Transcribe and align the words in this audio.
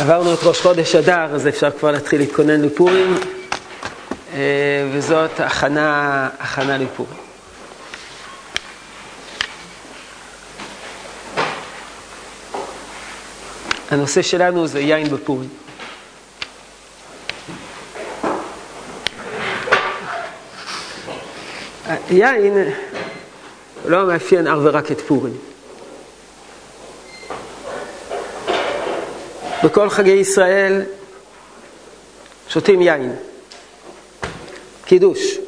עברנו 0.00 0.34
את 0.34 0.38
ראש 0.42 0.60
חודש 0.60 0.94
אדר, 0.94 1.34
אז 1.34 1.48
אפשר 1.48 1.70
כבר 1.70 1.90
להתחיל 1.90 2.20
להתכונן 2.20 2.62
לפורים, 2.62 3.14
אה, 4.34 4.38
וזאת 4.92 5.40
הכנה, 5.40 6.28
הכנה 6.38 6.78
לפורים. 6.78 7.16
הנושא 13.90 14.22
שלנו 14.22 14.66
זה 14.66 14.80
יין 14.80 15.08
בפורים. 15.08 15.48
יין 22.10 22.72
לא 23.84 24.06
מאפיין 24.06 24.46
אך 24.46 24.58
ורק 24.62 24.90
את 24.90 25.00
פורים. 25.00 25.51
בכל 29.64 29.90
חגי 29.90 30.10
ישראל 30.10 30.82
שותים 32.48 32.82
יין. 32.82 33.16
קידוש. 34.84 35.38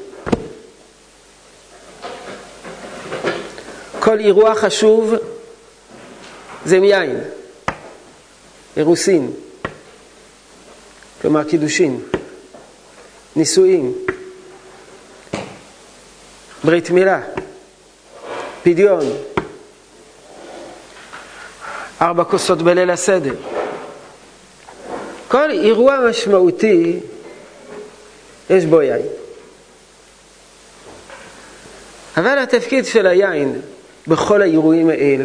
כל 3.98 4.19
אירוע 4.19 4.55
חשוב 4.55 5.14
זה 6.64 6.80
מיין. 6.80 7.20
אירוסין, 8.77 9.30
כלומר 11.22 11.44
קידושין, 11.44 12.00
נישואים, 13.36 13.94
ברית 16.64 16.91
מילה, 16.91 17.20
פדיון, 18.62 19.00
ארבע 22.02 22.24
כוסות 22.24 22.62
בליל 22.62 22.91
הסדר. 22.91 23.53
כל 25.34 25.51
אירוע 25.51 25.98
משמעותי 26.11 26.98
יש 28.50 28.64
בו 28.64 28.83
יין. 28.83 29.03
אבל 32.17 32.39
התפקיד 32.39 32.86
של 32.86 33.06
היין 33.06 33.61
בכל 34.06 34.42
האירועים 34.42 34.89
האלה 34.89 35.25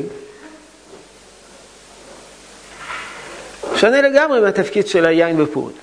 שונה 3.75 4.01
לגמרי 4.01 4.41
מהתפקיד 4.41 4.87
של 4.87 5.05
היין 5.05 5.37
בפורים. 5.37 5.75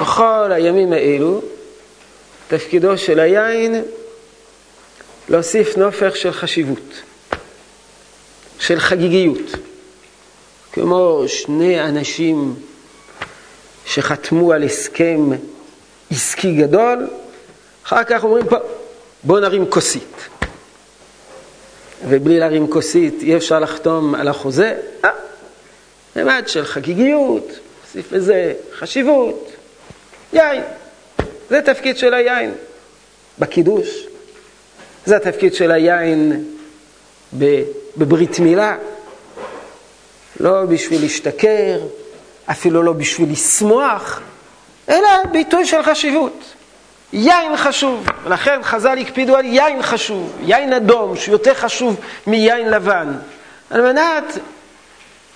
בכל 0.00 0.52
הימים 0.52 0.92
האלו 0.92 1.42
תפקידו 2.48 2.98
של 2.98 3.20
היין 3.20 3.82
להוסיף 5.28 5.76
נופך 5.76 6.16
של 6.16 6.32
חשיבות, 6.32 7.02
של 8.58 8.80
חגיגיות. 8.80 9.65
כמו 10.76 11.22
שני 11.26 11.80
אנשים 11.80 12.54
שחתמו 13.86 14.52
על 14.52 14.62
הסכם 14.62 15.30
עסקי 16.10 16.54
גדול, 16.54 17.08
אחר 17.86 18.04
כך 18.04 18.24
אומרים 18.24 18.46
פה, 18.48 18.56
בואו 19.22 19.40
נרים 19.40 19.70
כוסית. 19.70 20.28
ובלי 22.08 22.38
להרים 22.38 22.70
כוסית 22.70 23.22
אי 23.22 23.36
אפשר 23.36 23.60
לחתום 23.60 24.14
על 24.14 24.28
החוזה. 24.28 24.76
אה, 25.04 25.10
ממד 26.16 26.44
של 26.46 26.64
חגיגיות, 26.64 27.48
נוסיף 27.84 28.12
לזה 28.12 28.54
חשיבות, 28.78 29.52
יין. 30.32 30.62
זה 31.50 31.62
תפקיד 31.62 31.98
של 31.98 32.14
היין 32.14 32.54
בקידוש, 33.38 34.06
זה 35.04 35.16
התפקיד 35.16 35.54
של 35.54 35.70
היין 35.70 36.44
בברית 37.96 38.38
מילה. 38.38 38.76
לא 40.40 40.64
בשביל 40.64 41.00
להשתכר, 41.00 41.78
אפילו 42.50 42.82
לא 42.82 42.92
בשביל 42.92 43.32
לשמוח, 43.32 44.20
אלא 44.88 45.08
ביטוי 45.32 45.66
של 45.66 45.82
חשיבות. 45.82 46.56
יין 47.12 47.56
חשוב, 47.56 48.06
ולכן 48.24 48.62
חז"ל 48.62 48.98
הקפידו 48.98 49.36
על 49.36 49.44
יין 49.44 49.82
חשוב, 49.82 50.32
יין 50.40 50.72
אדום, 50.72 51.16
שהוא 51.16 51.32
יותר 51.32 51.54
חשוב 51.54 51.96
מיין 52.26 52.70
לבן, 52.70 53.12
על 53.70 53.82
מנת 53.82 54.38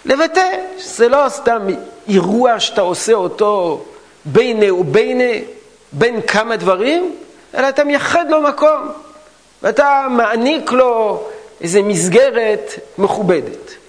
לבטא 0.04 0.50
שזה 0.78 1.08
לא 1.08 1.24
סתם 1.28 1.66
אירוע 2.08 2.60
שאתה 2.60 2.80
עושה 2.80 3.12
אותו 3.12 3.84
ביני 4.24 4.70
וביני, 4.70 5.44
בין 5.92 6.20
כמה 6.22 6.56
דברים, 6.56 7.14
אלא 7.54 7.68
אתה 7.68 7.84
מייחד 7.84 8.30
לו 8.30 8.40
מקום, 8.40 8.88
ואתה 9.62 10.06
מעניק 10.10 10.72
לו 10.72 11.22
איזו 11.60 11.82
מסגרת 11.82 12.74
מכובדת. 12.98 13.79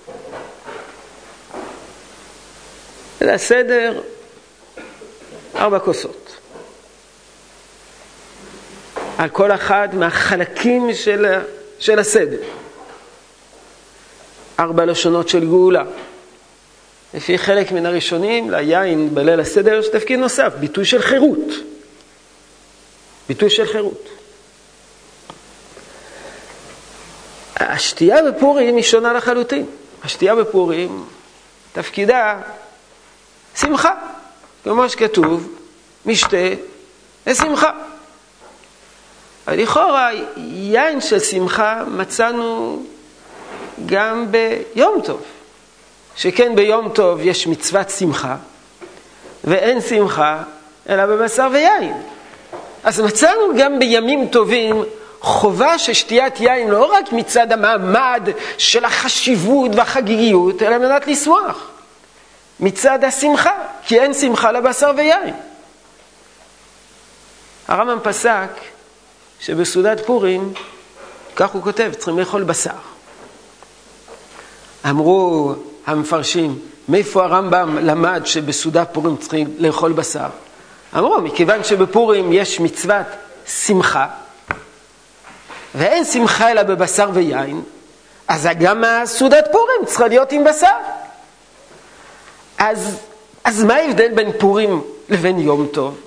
זה 3.24 3.34
הסדר, 3.34 4.02
ארבע 5.56 5.80
כוסות. 5.80 6.38
על 9.18 9.30
כל 9.30 9.52
אחד 9.52 9.90
מהחלקים 9.94 10.94
של, 10.94 11.26
של 11.80 12.00
הסדר. 12.00 12.38
ארבע 14.60 14.86
לשונות 14.86 15.30
של 15.30 15.46
גאולה. 15.46 15.84
לפי 17.14 17.38
חלק 17.38 17.72
מן 17.72 17.86
הראשונים, 17.86 18.52
ליין 18.52 19.16
בליל 19.16 19.40
הסדר 19.40 19.74
יש 19.74 19.88
תפקיד 19.88 20.20
נוסף, 20.20 20.54
ביטוי 20.60 20.86
של 20.86 21.02
חירות. 21.02 21.50
ביטוי 23.30 23.50
של 23.50 23.66
חירות. 23.66 24.10
השתייה 27.56 28.18
בפורים 28.24 28.76
היא 28.76 28.84
שונה 28.84 29.14
לחלוטין. 29.14 29.66
השתייה 30.04 30.36
בפורים, 30.36 31.06
תפקידה 31.74 32.42
שמחה. 33.56 33.92
כמו 34.64 34.90
שכתוב, 34.90 35.48
משתה 36.06 36.38
לשמחה. 37.28 37.72
לכאורה, 39.48 40.10
יין 40.38 41.02
של 41.02 41.20
שמחה 41.20 41.84
מצאנו 41.88 42.80
גם 43.86 44.26
ביום 44.32 45.02
טוב. 45.02 45.22
שכן 46.16 46.56
ביום 46.56 46.90
טוב 46.90 47.20
יש 47.22 47.48
מצוות 47.48 47.90
שמחה, 47.90 48.36
ואין 49.44 49.82
שמחה 49.82 50.44
אלא 50.90 51.06
בבשר 51.06 51.48
ויין. 51.52 51.94
אז 52.84 53.00
מצאנו 53.00 53.42
גם 53.58 53.80
בימים 53.80 54.28
טובים 54.28 54.84
חובה 55.22 55.78
של 55.78 55.94
שתיית 55.94 56.40
יין 56.40 56.70
לא 56.70 56.94
רק 56.94 57.12
מצד 57.14 57.52
המעמד 57.52 58.30
של 58.58 58.86
החשיבות 58.86 59.72
והחגיגיות, 59.76 60.62
אלא 60.62 60.78
מנת 60.78 61.08
לשמוח. 61.08 61.71
מצד 62.62 63.04
השמחה, 63.04 63.52
כי 63.86 64.00
אין 64.00 64.14
שמחה 64.14 64.52
לבשר 64.52 64.92
ויין. 64.98 65.34
הרמב"ם 67.68 68.00
פסק 68.04 68.50
שבסעודת 69.40 70.06
פורים, 70.06 70.54
כך 71.36 71.50
הוא 71.50 71.64
כותב, 71.64 71.92
צריכים 71.98 72.20
לאכול 72.20 72.44
בשר. 72.44 72.72
אמרו 74.90 75.54
המפרשים, 75.86 76.60
מאיפה 76.90 77.24
הרמב"ם 77.24 77.78
למד 77.82 78.22
שבסעודת 78.26 78.90
פורים 78.94 79.18
צריכים 79.18 79.56
לאכול 79.58 79.92
בשר? 79.94 80.30
אמרו, 80.98 81.22
מכיוון 81.22 81.64
שבפורים 81.64 82.34
יש 82.34 82.60
מצוות 82.60 83.06
שמחה, 83.48 84.08
ואין 85.76 86.06
שמחה 86.06 86.52
אלא 86.52 86.64
בבשר 86.64 87.10
ויין, 87.14 87.62
אז 88.28 88.48
גם 88.60 88.84
הסעודת 88.84 89.48
פורים 89.52 89.86
צריכה 89.86 90.08
להיות 90.08 90.32
עם 90.32 90.44
בשר. 90.44 90.78
אז, 92.64 92.98
אז 93.44 93.64
מה 93.64 93.76
ההבדל 93.76 94.12
בין 94.16 94.32
פורים 94.40 94.82
לבין 95.10 95.40
יום 95.40 95.68
טוב? 95.72 95.98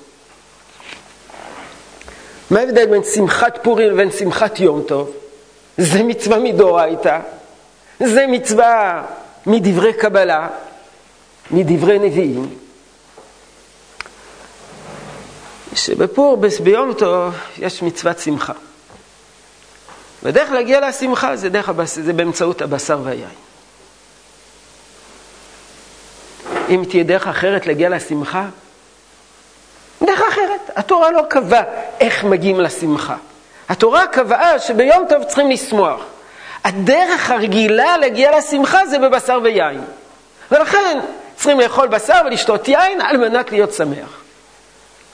מה 2.51 2.61
ההבדל 2.61 2.87
בין 2.87 3.05
שמחת 3.05 3.59
פורים 3.63 3.91
לבין 3.91 4.11
שמחת 4.11 4.61
יום 4.61 4.83
טוב? 4.83 5.11
זה 5.79 6.03
מצווה 6.03 6.39
מדאורייתא, 6.39 7.21
זה 8.01 8.27
מצווה 8.29 9.03
מדברי 9.47 9.93
קבלה, 9.93 10.49
מדברי 11.51 11.99
נביאים, 11.99 12.55
שבפור, 15.75 16.43
ביום 16.63 16.93
טוב, 16.93 17.35
יש 17.59 17.83
מצוות 17.83 18.19
שמחה. 18.19 18.53
ודרך 20.23 20.51
להגיע 20.51 20.89
לשמחה 20.89 21.37
זה, 21.37 21.49
דרך 21.49 21.69
הבס... 21.69 21.99
זה 21.99 22.13
באמצעות 22.13 22.63
הבשר 22.63 23.01
והיין. 23.05 23.44
אם 26.69 26.85
תהיה 26.89 27.05
דרך 27.05 27.27
אחרת 27.27 27.67
להגיע 27.67 27.89
לשמחה, 27.89 28.47
דרך 30.03 30.21
אחרת. 30.29 30.71
התורה 30.77 31.11
לא 31.11 31.23
קבעה 31.29 31.63
איך 32.01 32.25
מגיעים 32.25 32.61
לשמחה. 32.61 33.17
התורה 33.69 34.07
קבעה 34.07 34.59
שביום 34.59 35.05
טוב 35.09 35.25
צריכים 35.25 35.51
לשמוח. 35.51 36.01
הדרך 36.65 37.31
הרגילה 37.31 37.97
להגיע 37.97 38.39
לשמחה 38.39 38.87
זה 38.87 38.99
בבשר 38.99 39.39
ויין. 39.43 39.81
ולכן 40.51 40.99
צריכים 41.37 41.61
לאכול 41.61 41.89
בשר 41.89 42.21
ולשתות 42.27 42.69
יין 42.69 43.01
על 43.01 43.17
מנת 43.17 43.53
להיות 43.53 43.73
שמח. 43.73 44.21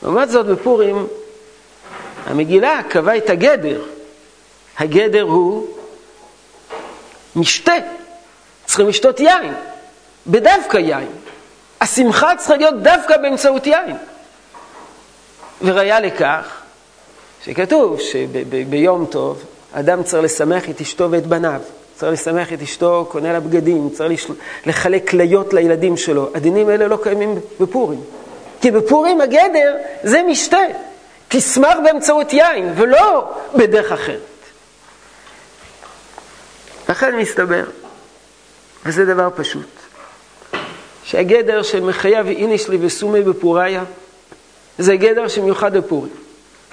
לעומת 0.02 0.30
זאת 0.30 0.46
בפורים, 0.46 1.06
המגילה 2.26 2.80
קבעה 2.88 3.16
את 3.16 3.30
הגדר. 3.30 3.82
הגדר 4.78 5.22
הוא 5.22 5.66
משתה, 7.36 7.72
צריכים 8.66 8.88
לשתות 8.88 9.20
יין. 9.20 9.54
בדווקא 10.26 10.76
יין. 10.76 11.08
השמחה 11.80 12.36
צריכה 12.38 12.56
להיות 12.56 12.82
דווקא 12.82 13.16
באמצעות 13.16 13.66
יין. 13.66 13.96
וראיה 15.62 16.00
לכך, 16.00 16.60
שכתוב 17.44 18.00
שביום 18.00 19.06
טוב 19.06 19.42
אדם 19.72 20.02
צריך 20.02 20.24
לשמח 20.24 20.70
את 20.70 20.80
אשתו 20.80 21.10
ואת 21.10 21.26
בניו. 21.26 21.60
צריך 21.96 22.12
לשמח 22.12 22.52
את 22.52 22.62
אשתו, 22.62 23.06
קונה 23.10 23.32
לה 23.32 23.40
בגדים, 23.40 23.90
צריך 23.90 24.26
לחלק 24.66 25.10
כליות 25.10 25.52
לילדים 25.52 25.96
שלו. 25.96 26.30
הדינים 26.34 26.68
האלה 26.68 26.88
לא 26.88 26.98
קיימים 27.02 27.40
בפורים. 27.60 28.00
כי 28.60 28.70
בפורים 28.70 29.20
הגדר 29.20 29.76
זה 30.02 30.22
משתה. 30.22 30.58
תשמח 31.28 31.76
באמצעות 31.84 32.32
יין, 32.32 32.72
ולא 32.76 33.34
בדרך 33.56 33.92
אחרת. 33.92 34.20
לכן 36.88 37.16
מסתבר, 37.16 37.64
וזה 38.86 39.04
דבר 39.04 39.28
פשוט, 39.36 39.79
שהגדר 41.10 41.62
של 41.62 41.80
מחייב 41.80 42.26
איניש 42.26 42.68
לי 42.68 42.78
וסומי 42.80 43.22
בפוריה, 43.22 43.84
זה 44.78 44.96
גדר 44.96 45.28
שמיוחד 45.28 45.76
בפורים. 45.76 46.12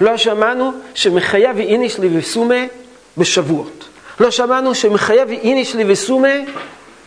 לא 0.00 0.16
שמענו 0.16 0.72
שמחייב 0.94 1.58
איניש 1.58 1.98
לי 1.98 2.18
וסומי 2.18 2.68
בשבועות. 3.16 3.88
לא 4.20 4.30
שמענו 4.30 4.74
שמחייב 4.74 5.28
איניש 5.28 5.74
לי 5.74 5.92
וסומה 5.92 6.28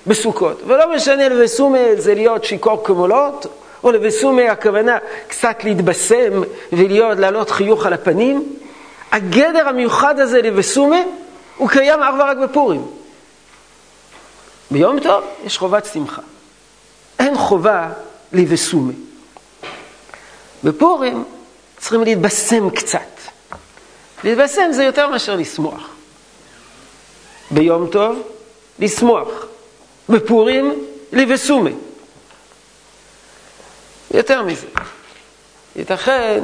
בסוכות. 0.07 0.61
ולא 0.67 0.95
משנה 0.95 1.29
לבסומה 1.29 1.79
זה 1.97 2.13
להיות 2.13 2.43
שיכור 2.43 2.83
כמולות, 2.83 3.45
או 3.83 3.91
לבסומה 3.91 4.51
הכוונה 4.51 4.97
קצת 5.27 5.63
להתבשם 5.63 6.41
ולהיות, 6.73 7.17
להעלות 7.17 7.49
חיוך 7.49 7.85
על 7.85 7.93
הפנים. 7.93 8.55
הגדר 9.11 9.67
המיוחד 9.67 10.19
הזה 10.19 10.41
לבסומה 10.41 11.01
הוא 11.57 11.69
קיים 11.69 11.99
אך 11.99 12.13
ורק 12.19 12.37
בפורים. 12.37 12.85
ביום 14.71 14.99
טוב 14.99 15.23
יש 15.45 15.57
חובת 15.57 15.85
שמחה. 15.85 16.21
אין 17.21 17.37
חובה 17.37 17.89
לבסומה. 18.33 18.93
בפורים 20.63 21.23
צריכים 21.77 22.03
להתבשם 22.03 22.69
קצת. 22.69 22.99
להתבשם 24.23 24.71
זה 24.71 24.83
יותר 24.83 25.09
מאשר 25.09 25.35
לשמוח. 25.35 25.89
ביום 27.51 27.87
טוב, 27.91 28.21
לשמוח. 28.79 29.27
בפורים, 30.09 30.85
לבסומי. 31.11 31.73
יותר 34.13 34.43
מזה, 34.43 34.67
ייתכן 35.75 36.43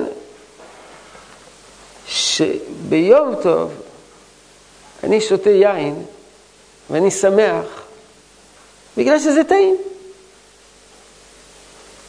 שביום 2.07 3.35
טוב 3.44 3.74
אני 5.03 5.21
שותה 5.21 5.50
יין 5.50 6.06
ואני 6.89 7.12
שמח 7.12 7.65
בגלל 8.97 9.19
שזה 9.19 9.44
טעים. 9.44 9.75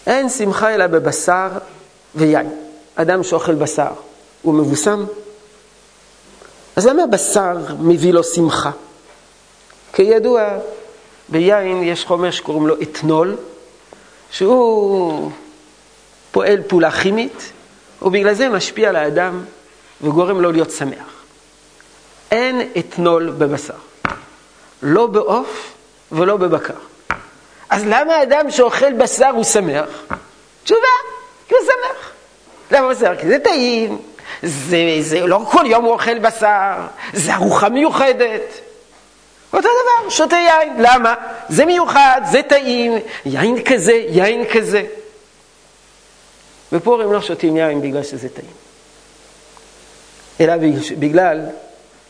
אין 0.09 0.29
שמחה 0.29 0.75
אלא 0.75 0.87
בבשר 0.87 1.49
ויין. 2.15 2.51
אדם 2.95 3.23
שאוכל 3.23 3.55
בשר, 3.55 3.91
הוא 4.43 4.55
מבוסם? 4.55 5.05
אז 6.77 6.87
למה 6.87 7.07
בשר 7.07 7.57
מביא 7.81 8.13
לו 8.13 8.25
שמחה? 8.25 8.71
כידוע, 9.93 10.49
ביין 11.29 11.83
יש 11.83 12.05
חומר 12.05 12.31
שקוראים 12.31 12.67
לו 12.67 12.75
אתנול, 12.83 13.37
שהוא 14.31 15.31
פועל 16.33 16.63
פעולה 16.63 16.91
כימית, 16.91 17.53
ובגלל 18.03 18.35
זה 18.35 18.49
משפיע 18.49 18.89
על 18.89 18.97
האדם 18.97 19.45
וגורם 20.03 20.41
לו 20.41 20.53
להיות 20.53 20.71
שמח. 20.71 21.25
אין 22.31 22.71
אתנול 22.79 23.31
בבשר, 23.31 23.75
לא 24.83 25.07
בעוף 25.07 25.75
ולא 26.13 26.37
בבקר. 26.37 26.88
אז 27.71 27.83
למה 27.87 28.23
אדם 28.23 28.51
שאוכל 28.51 28.93
בשר 28.93 29.29
הוא 29.29 29.45
שמח? 29.45 29.89
תשובה, 30.65 30.81
כי 31.49 31.55
הוא 31.55 31.65
שמח. 31.65 32.13
למה 32.71 32.89
בשר? 32.89 33.17
כי 33.17 33.29
זה 33.29 33.39
טעים, 33.39 33.99
זה, 34.43 34.77
זה 35.01 35.21
לא 35.21 35.41
כל 35.51 35.65
יום 35.67 35.85
הוא 35.85 35.93
אוכל 35.93 36.19
בשר, 36.19 36.87
זה 37.13 37.35
ארוחה 37.35 37.69
מיוחדת. 37.69 38.43
אותו 39.53 39.69
דבר, 39.69 40.11
שותה 40.11 40.37
יין. 40.37 40.73
למה? 40.79 41.15
זה 41.49 41.65
מיוחד, 41.65 42.21
זה 42.31 42.43
טעים, 42.43 42.93
יין 43.27 43.65
כזה, 43.65 43.93
יין 43.93 44.45
כזה. 44.55 44.83
בפורים 46.73 47.13
לא 47.13 47.21
שותים 47.21 47.57
יין 47.57 47.81
בגלל 47.81 48.03
שזה 48.03 48.29
טעים, 48.29 48.51
אלא 50.41 50.55
בגלל 50.99 51.41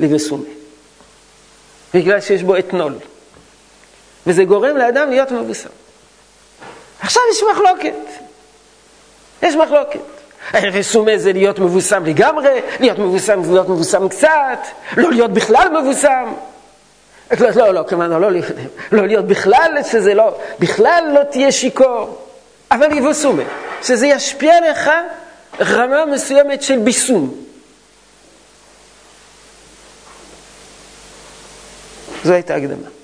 לבסומי. 0.00 0.50
בגלל 1.94 2.20
שיש 2.20 2.42
בו 2.42 2.58
אתנול. 2.58 2.94
וזה 4.28 4.44
גורם 4.44 4.76
לאדם 4.76 5.10
להיות 5.10 5.32
מבוסם. 5.32 5.68
עכשיו 7.00 7.22
יש 7.32 7.42
מחלוקת. 7.52 7.94
יש 9.42 9.54
מחלוקת. 9.54 10.00
וסומה 10.72 11.12
זה 11.16 11.32
להיות 11.32 11.58
מבוסם 11.58 12.04
לגמרי, 12.04 12.60
להיות 12.80 12.98
מבוסם 12.98 13.44
זה 13.44 13.52
להיות 13.52 13.68
מבוסם 13.68 14.08
קצת, 14.08 14.58
לא 14.96 15.10
להיות 15.10 15.32
בכלל 15.32 15.82
מבוסם. 15.82 16.32
לא, 17.40 17.48
לא, 17.56 17.74
לא, 17.74 17.84
כמובן, 17.88 18.10
לא, 18.10 18.20
לא, 18.20 18.40
לא 18.92 19.06
להיות 19.06 19.24
בכלל, 19.24 19.72
שזה 19.90 20.14
לא, 20.14 20.38
בכלל 20.58 21.04
לא 21.14 21.20
תהיה 21.30 21.52
שיכור, 21.52 22.26
אבל 22.70 22.92
יבוסומה, 22.92 23.42
שזה 23.82 24.06
ישפיע 24.06 24.70
לך 24.70 24.90
רמה 25.60 26.06
מסוימת 26.06 26.62
של 26.62 26.78
ביסום. 26.78 27.34
זו 32.24 32.32
הייתה 32.32 32.54
הקדמה. 32.54 32.97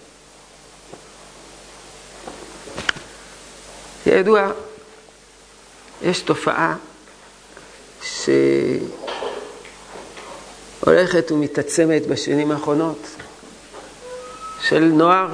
כידוע, 4.04 4.50
יש 6.02 6.20
תופעה 6.20 6.76
שהולכת 10.82 11.30
ומתעצמת 11.30 12.06
בשנים 12.06 12.50
האחרונות 12.50 13.06
של 14.60 14.80
נוער 14.84 15.28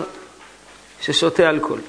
ששותה 1.00 1.50
אלכוהול. 1.50 1.80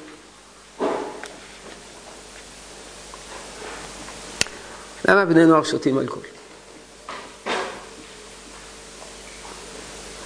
למה 5.08 5.26
בני 5.26 5.46
נוער 5.46 5.64
שותים 5.64 6.00
אלכוהול? 6.00 6.26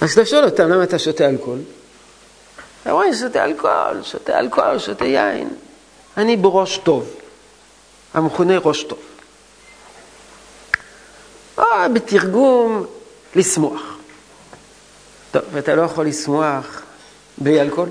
אז 0.00 0.12
אתה 0.12 0.26
שואל 0.26 0.44
אותם, 0.44 0.68
למה 0.68 0.84
אתה 0.84 0.98
שותה 0.98 1.28
אלכוהול? 1.28 1.60
אתה 2.82 2.92
רואה, 2.92 3.14
שותה 3.14 3.44
אלכוהול, 3.44 4.02
שותה 4.02 4.38
אלכוהול, 4.38 4.78
שותה 4.78 5.04
יין. 5.04 5.48
אני 6.16 6.36
בראש 6.36 6.78
טוב, 6.78 7.14
המכונה 8.14 8.58
ראש 8.58 8.82
טוב. 8.82 8.98
או 11.58 11.64
בתרגום, 11.94 12.86
לשמוח. 13.34 13.82
טוב, 15.30 15.42
ואתה 15.52 15.74
לא 15.74 15.82
יכול 15.82 16.06
לשמוח 16.06 16.82
בלי 17.38 17.60
אלכוהול? 17.60 17.88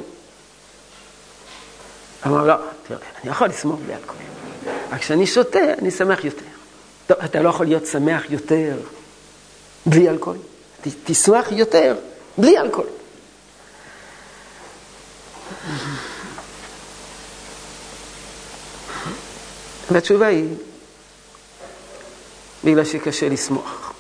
אמר, 2.26 2.48
לא, 2.48 2.54
תראה, 2.88 3.00
אני 3.24 3.32
יכול 3.32 3.48
לשמוח 3.48 3.80
בלי 3.86 3.96
אלכוהול. 3.96 4.22
רק 4.92 5.00
כשאני 5.00 5.28
שותה, 5.28 5.74
אני 5.82 5.92
שמח 5.92 6.26
יותר. 6.26 6.46
טוב, 7.08 7.18
אתה 7.26 7.42
לא 7.42 7.50
יכול 7.50 7.66
להיות 7.66 7.86
שמח 7.86 8.24
יותר 8.30 8.78
בלי 9.86 10.10
אלכוהול. 10.10 10.38
תשמח 11.06 11.52
יותר 11.52 11.96
בלי 12.38 12.60
אלכוהול. 12.60 12.88
והתשובה 19.92 20.28
היא, 20.28 20.48
בגלל 22.64 22.86
שקשה 22.86 23.30
לשמוח. 23.30 23.94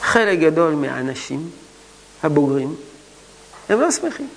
חלק 0.00 0.38
גדול 0.38 0.74
מהאנשים 0.74 1.50
הבוגרים 2.22 2.76
הם 3.68 3.80
לא 3.80 3.90
שמחים. 3.90 4.28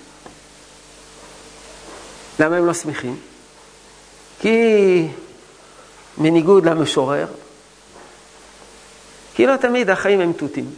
למה 2.39 2.57
הם 2.57 2.65
לא 2.65 2.73
שמחים? 2.73 3.19
כי 4.39 5.07
בניגוד 6.17 6.65
למשורר, 6.65 7.27
כי 9.35 9.45
לא 9.45 9.57
תמיד 9.57 9.89
החיים 9.89 10.21
הם 10.21 10.33
תותים. 10.33 10.69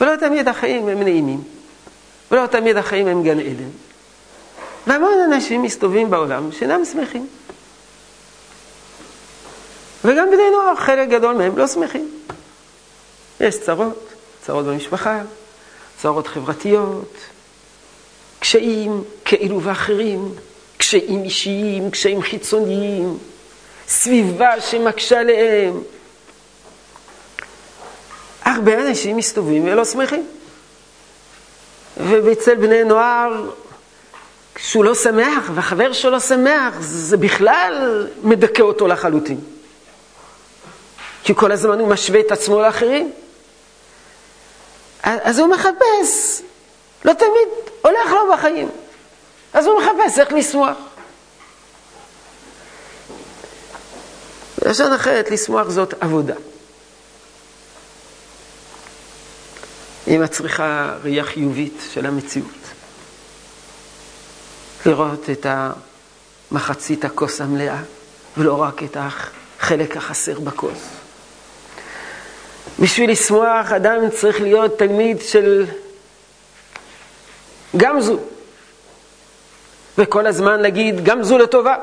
ולא 0.00 0.16
תמיד 0.16 0.48
החיים 0.48 0.88
הם 0.88 1.02
נעימים. 1.02 1.42
ולא 2.30 2.46
תמיד 2.46 2.76
החיים 2.76 3.06
הם 3.06 3.22
גן 3.22 3.40
עדן. 3.40 3.70
והמון 4.86 5.18
אנשים 5.24 5.62
מסתובבים 5.62 6.10
בעולם 6.10 6.52
שאינם 6.52 6.84
שמחים. 6.84 7.26
וגם 10.04 10.30
בני 10.30 10.50
נוער, 10.50 10.76
חלק 10.76 11.08
גדול 11.08 11.34
מהם 11.34 11.58
לא 11.58 11.66
שמחים. 11.66 12.10
יש 13.40 13.60
צרות, 13.60 14.08
צרות 14.46 14.64
במשפחה, 14.66 15.20
צרות 16.02 16.26
חברתיות, 16.26 17.14
קשיים 18.38 19.04
כאלו 19.24 19.62
ואחרים, 19.62 20.34
קשיים 20.76 21.24
אישיים, 21.24 21.90
קשיים 21.90 22.22
חיצוניים, 22.22 23.18
סביבה 23.88 24.60
שמקשה 24.60 25.20
עליהם. 25.20 25.82
הרבה 28.42 28.88
אנשים 28.88 29.16
מסתובבים 29.16 29.64
ולא 29.64 29.84
שמחים. 29.84 30.26
ואצל 31.96 32.54
בני 32.54 32.84
נוער, 32.84 33.50
כשהוא 34.58 34.84
לא 34.84 34.94
שמח, 34.94 35.50
והחבר 35.54 35.92
שלו 35.92 36.20
שמח, 36.20 36.74
זה 36.80 37.16
בכלל 37.16 38.06
מדכא 38.22 38.62
אותו 38.62 38.86
לחלוטין. 38.88 39.40
כי 41.24 41.34
כל 41.34 41.52
הזמן 41.52 41.80
הוא 41.80 41.88
משווה 41.88 42.20
את 42.20 42.32
עצמו 42.32 42.60
לאחרים. 42.60 43.12
אז 45.02 45.38
הוא 45.38 45.48
מחפש, 45.48 46.42
לא 47.04 47.12
תמיד 47.12 47.48
הולך 47.82 48.10
לו 48.10 48.32
בחיים. 48.32 48.68
אז 49.52 49.66
הוא 49.66 49.80
מחפש 49.80 50.18
איך 50.18 50.32
לשמוח. 50.32 50.76
בלשון 54.64 54.92
אחרת, 54.92 55.30
לשמוח 55.30 55.68
זאת 55.68 55.94
עבודה. 56.00 56.34
היא 60.06 60.18
מצריכה 60.18 60.96
ראייה 61.02 61.24
חיובית 61.24 61.82
של 61.92 62.06
המציאות. 62.06 62.57
לראות 64.86 65.30
את 65.30 65.46
מחצית 66.52 67.04
הכוס 67.04 67.40
המלאה, 67.40 67.82
ולא 68.36 68.62
רק 68.62 68.82
את 68.82 68.96
החלק 69.00 69.96
החסר 69.96 70.40
בכוס. 70.40 70.78
בשביל 72.78 73.10
לשמוח, 73.10 73.72
אדם 73.72 74.10
צריך 74.10 74.40
להיות 74.40 74.78
תלמיד 74.78 75.20
של 75.20 75.66
גם 77.76 78.00
זו, 78.00 78.18
וכל 79.98 80.26
הזמן 80.26 80.60
להגיד 80.60 81.04
גם 81.04 81.22
זו 81.22 81.38
לטובה. 81.38 81.76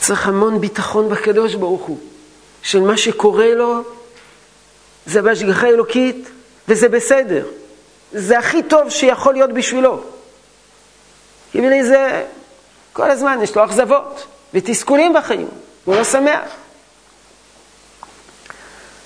צריך 0.00 0.28
המון 0.28 0.60
ביטחון 0.60 1.08
בקדוש 1.08 1.54
ברוך 1.54 1.82
הוא, 1.82 1.98
של 2.62 2.80
מה 2.80 2.96
שקורה 2.96 3.54
לו 3.54 3.82
זה 5.06 5.22
בהשגחה 5.22 5.66
אלוקית 5.66 6.28
וזה 6.68 6.88
בסדר. 6.88 7.46
זה 8.12 8.38
הכי 8.38 8.62
טוב 8.62 8.90
שיכול 8.90 9.34
להיות 9.34 9.52
בשבילו. 9.52 10.00
כי 11.52 11.60
בלי 11.60 11.84
זה 11.84 12.24
כל 12.92 13.10
הזמן 13.10 13.38
יש 13.42 13.56
לו 13.56 13.64
אכזבות 13.64 14.26
ותסכולים 14.54 15.14
בחיים, 15.14 15.48
הוא 15.84 15.94
לא 15.94 16.04
שמח. 16.04 16.40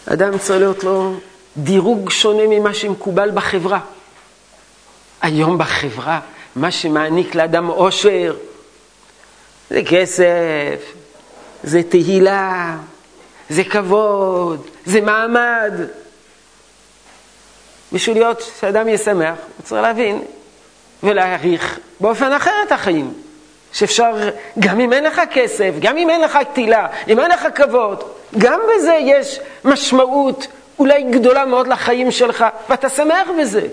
אדם 0.06 0.38
צריך 0.38 0.58
להיות 0.58 0.84
לו 0.84 1.14
דירוג 1.56 2.10
שונה 2.10 2.42
ממה 2.46 2.74
שמקובל 2.74 3.30
בחברה. 3.34 3.80
היום 5.22 5.58
בחברה, 5.58 6.20
מה 6.56 6.70
שמעניק 6.70 7.34
לאדם 7.34 7.66
עושר 7.66 8.36
זה 9.70 9.80
כסף, 9.90 10.92
זה 11.64 11.82
תהילה, 11.82 12.76
זה 13.50 13.64
כבוד, 13.64 14.66
זה 14.86 15.00
מעמד. 15.00 15.72
בשביל 17.92 18.16
להיות 18.16 18.52
שאדם 18.60 18.88
יהיה 18.88 18.98
שמח, 18.98 19.34
הוא 19.56 19.64
צריך 19.64 19.82
להבין 19.82 20.22
ולהעריך 21.02 21.78
באופן 22.00 22.32
אחר 22.32 22.54
את 22.66 22.72
החיים. 22.72 23.12
שאפשר, 23.72 24.30
גם 24.58 24.80
אם 24.80 24.92
אין 24.92 25.04
לך 25.04 25.20
כסף, 25.30 25.70
גם 25.80 25.96
אם 25.96 26.10
אין 26.10 26.20
לך 26.20 26.38
תהילה, 26.52 26.86
אם 27.08 27.20
אין 27.20 27.30
לך 27.30 27.46
כבוד, 27.54 28.04
גם 28.38 28.60
בזה 28.74 28.94
יש 28.94 29.40
משמעות 29.64 30.46
אולי 30.78 31.02
גדולה 31.02 31.44
מאוד 31.44 31.66
לחיים 31.66 32.10
שלך, 32.10 32.44
ואתה 32.68 32.88
שמח 32.88 33.28
בזה. 33.40 33.66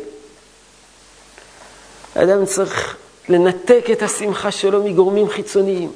האדם 2.15 2.46
צריך 2.46 2.98
לנתק 3.29 3.86
את 3.91 4.01
השמחה 4.01 4.51
שלו 4.51 4.84
מגורמים 4.84 5.29
חיצוניים. 5.29 5.91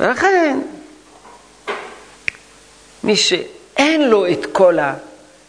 ולכן, 0.00 0.58
מי 3.04 3.16
שאין 3.16 4.08
לו 4.08 4.26
את 4.26 4.46
כל 4.52 4.78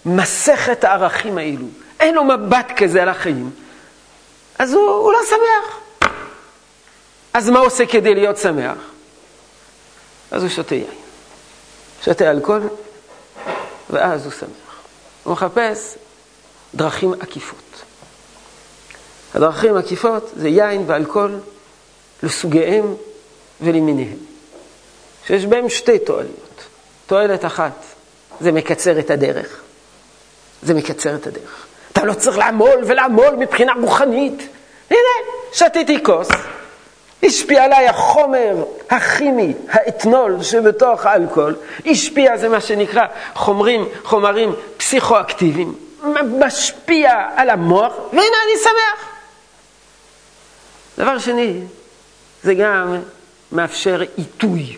המסכת 0.05 0.83
הערכים 0.83 1.37
האלו, 1.37 1.65
אין 1.99 2.15
לו 2.15 2.23
מבט 2.23 2.71
כזה 2.77 3.01
על 3.01 3.09
החיים, 3.09 3.51
אז 4.59 4.73
הוא, 4.73 4.89
הוא 4.89 5.13
לא 5.13 5.19
שמח. 5.29 5.79
אז 7.33 7.49
מה 7.49 7.59
עושה 7.59 7.85
כדי 7.85 8.15
להיות 8.15 8.37
שמח? 8.37 8.77
אז 10.31 10.41
הוא 10.41 10.49
שותה 10.49 10.75
יין. 10.75 10.87
שותה 12.05 12.31
אלכוהול, 12.31 12.67
ואז 13.89 14.25
הוא 14.25 14.33
שמח. 14.33 14.49
הוא 15.23 15.33
מחפש 15.33 15.95
דרכים 16.75 17.13
עקיפות. 17.13 17.83
הדרכים 19.33 19.75
העקיפות 19.75 20.31
זה 20.35 20.49
יין 20.49 20.83
ואלכוהול 20.87 21.39
לסוגיהם 22.23 22.95
ולמיניהם, 23.61 24.17
שיש 25.27 25.45
בהם 25.45 25.69
שתי 25.69 25.99
תועליות. 25.99 26.63
תועלת 27.07 27.45
אחת, 27.45 27.83
זה 28.41 28.51
מקצר 28.51 28.99
את 28.99 29.09
הדרך. 29.09 29.61
זה 30.61 30.73
מקצר 30.73 31.15
את 31.15 31.27
הדרך. 31.27 31.65
אתה 31.91 32.03
לא 32.03 32.13
צריך 32.13 32.37
לעמול 32.37 32.83
ולעמול 32.87 33.35
מבחינה 33.37 33.73
רוחנית. 33.81 34.47
הנה, 34.89 34.99
שתיתי 35.53 36.03
כוס, 36.03 36.27
השפיע 37.23 37.63
עליי 37.63 37.87
החומר 37.87 38.63
הכימי, 38.89 39.53
האתנול 39.69 40.43
שבתוך 40.43 41.05
האלכוהול, 41.05 41.55
השפיע, 41.85 42.37
זה 42.37 42.49
מה 42.49 42.61
שנקרא 42.61 43.05
חומרים, 43.35 43.85
חומרים 44.03 44.55
פסיכואקטיביים, 44.77 45.75
משפיע 46.39 47.11
על 47.35 47.49
המוח, 47.49 47.93
והנה 48.13 48.37
אני 48.45 48.63
שמח. 48.63 49.09
דבר 50.97 51.19
שני, 51.19 51.61
זה 52.43 52.53
גם 52.53 52.97
מאפשר 53.51 54.01
עיתוי. 54.17 54.77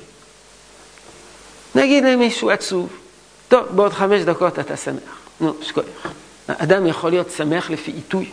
נגיד 1.76 2.04
למישהו 2.04 2.50
עצוב, 2.50 2.90
טוב, 3.50 3.66
בעוד 3.70 3.94
חמש 3.94 4.22
דקות 4.22 4.60
אתה 4.60 4.78
שמח. 4.78 5.21
נו, 5.42 5.54
שכוח. 5.62 5.86
אדם 6.48 6.88
יכול 6.88 7.10
להיות 7.10 7.32
שמח 7.32 7.70
לפי 7.70 7.92
עיתוי. 7.92 8.30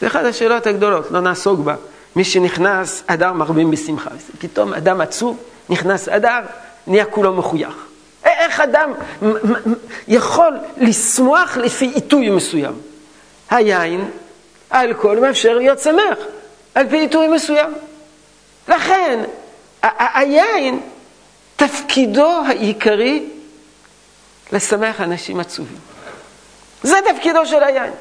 זה 0.00 0.06
אחת 0.06 0.24
השאלות 0.24 0.66
הגדולות, 0.66 1.10
לא 1.10 1.20
נעסוק 1.20 1.60
בה. 1.60 1.74
מי 2.16 2.24
שנכנס, 2.24 3.02
אדר 3.06 3.32
מרבים 3.32 3.70
בשמחה. 3.70 4.10
פתאום 4.38 4.74
אדם 4.74 5.00
עצוב, 5.00 5.36
נכנס 5.68 6.08
אדר, 6.08 6.40
נהיה 6.86 7.04
כולו 7.04 7.32
מחוייך. 7.32 7.74
איך 8.24 8.60
אדם 8.60 8.92
יכול 10.08 10.52
לשמוח 10.76 11.56
לפי 11.56 11.84
עיתוי 11.94 12.30
מסוים? 12.30 12.72
היין, 13.50 14.10
האלכוהול 14.70 15.20
מאפשר 15.20 15.54
להיות 15.54 15.78
שמח. 15.78 16.18
על 16.74 16.88
פי 16.88 16.98
עיתוי 16.98 17.28
מסוים. 17.28 17.72
לכן, 18.68 19.24
היין, 19.98 20.80
תפקידו 21.56 22.30
העיקרי 22.46 23.26
לשמח 24.52 25.00
אנשים 25.00 25.40
עצובים. 25.40 25.78
זה 26.82 26.96
תפקידו 27.12 27.46
של 27.46 27.62
היין. 27.62 27.92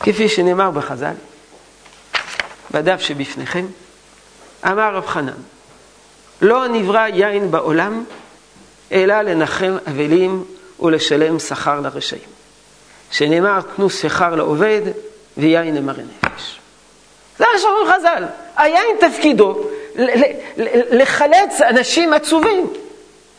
כפי 0.00 0.28
שנאמר 0.28 0.70
בחז"ל, 0.70 1.14
בדף 2.70 3.00
שבפניכם, 3.00 3.66
אמר 4.64 4.94
רב 4.94 5.06
חנן, 5.06 5.32
לא 6.42 6.68
נברא 6.68 7.06
יין 7.06 7.50
בעולם, 7.50 8.04
אלא 8.92 9.22
לנחם 9.22 9.76
אבלים 9.88 10.44
ולשלם 10.80 11.38
שכר 11.38 11.80
לרשעים. 11.80 12.28
שנאמר, 13.10 13.60
תנו 13.76 13.90
שכר 13.90 14.34
לעובד 14.34 14.80
ויין 15.36 15.74
למראה 15.74 16.02
נפש. 16.02 16.60
זה 17.38 17.44
מה 17.52 17.58
שאומרים 17.58 17.86
חז"ל. 17.86 18.24
היין 18.56 18.96
תפקידו 19.00 19.64
לחלץ 20.90 21.60
אנשים 21.60 22.12
עצובים. 22.12 22.66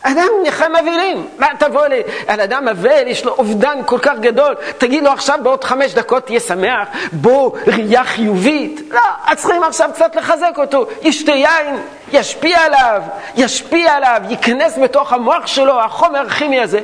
אדם 0.04 0.30
נחם 0.44 0.76
אבלים. 0.76 1.28
מה 1.38 1.48
תבוא 1.60 1.86
על 2.28 2.42
אדם 2.42 2.68
אבל, 2.68 3.08
יש 3.08 3.26
לו 3.26 3.32
אובדן 3.32 3.80
כל 3.86 4.00
כך 4.00 4.14
גדול, 4.20 4.56
תגיד 4.78 5.04
לו 5.04 5.12
עכשיו 5.12 5.40
בעוד 5.44 5.64
חמש 5.64 5.94
דקות 5.94 6.26
תהיה 6.26 6.40
שמח, 6.40 6.88
בוא 7.12 7.52
ראייה 7.68 8.04
חיובית. 8.04 8.82
לא, 8.92 9.36
צריכים 9.36 9.64
עכשיו 9.64 9.90
קצת 9.94 10.16
לחזק 10.16 10.54
אותו. 10.58 10.86
ישתה 11.02 11.32
יין, 11.32 11.82
ישפיע 12.12 12.60
עליו, 12.60 13.02
ישפיע 13.36 13.94
עליו, 13.94 14.22
ייכנס 14.30 14.78
בתוך 14.78 15.14
המוח 15.14 15.48
שלו, 15.48 15.82
החומר 15.82 16.22
הכימי 16.22 16.62
הזה, 16.62 16.80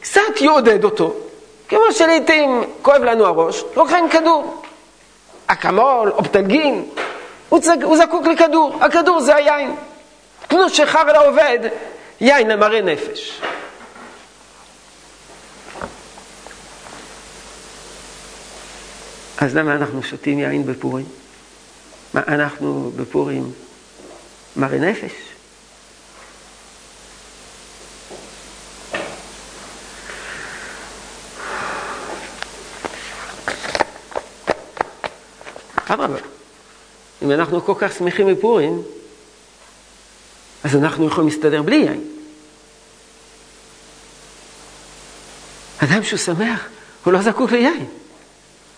קצת 0.00 0.40
יעודד 0.40 0.84
אותו. 0.84 1.14
כמו 1.68 1.80
שלעיתים 1.90 2.64
כואב 2.82 3.02
לנו 3.02 3.26
הראש, 3.26 3.64
לוקחים 3.76 4.08
כדור. 4.08 4.62
אקמול, 5.46 6.10
אופטלגין, 6.10 6.84
הוא, 7.48 7.60
צג, 7.60 7.82
הוא 7.82 7.96
זקוק 7.96 8.26
לכדור, 8.26 8.78
הכדור 8.80 9.20
זה 9.20 9.36
היין. 9.36 9.74
תנו 10.48 10.68
שחר 10.68 11.12
לעובד, 11.12 11.58
יין 12.22 12.48
למראה 12.48 12.80
נפש. 12.82 13.40
אז 19.38 19.56
למה 19.56 19.74
אנחנו 19.74 20.02
שותים 20.02 20.38
יין 20.38 20.66
בפורים? 20.66 21.06
מה, 22.14 22.20
אנחנו 22.28 22.92
בפורים 22.96 23.52
מראה 24.56 24.78
נפש? 24.78 25.12
אדרבה, 35.86 36.18
אם 37.22 37.30
אנחנו 37.30 37.60
כל 37.60 37.74
כך 37.78 37.92
שמחים 37.92 38.34
בפורים, 38.34 38.82
אז 40.64 40.76
אנחנו 40.76 41.06
יכולים 41.06 41.30
להסתדר 41.30 41.62
בלי 41.62 41.76
יין. 41.76 42.00
אדם 45.78 46.02
שהוא 46.02 46.18
שמח, 46.18 46.68
הוא 47.04 47.12
לא 47.12 47.22
זקוק 47.22 47.52
ליין. 47.52 47.86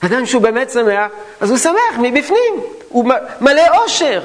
אדם 0.00 0.26
שהוא 0.26 0.42
באמת 0.42 0.70
שמח, 0.70 1.10
אז 1.40 1.50
הוא 1.50 1.58
שמח 1.58 1.98
מבפנים, 1.98 2.54
הוא 2.88 3.12
מלא 3.40 3.62
אושר, 3.76 4.22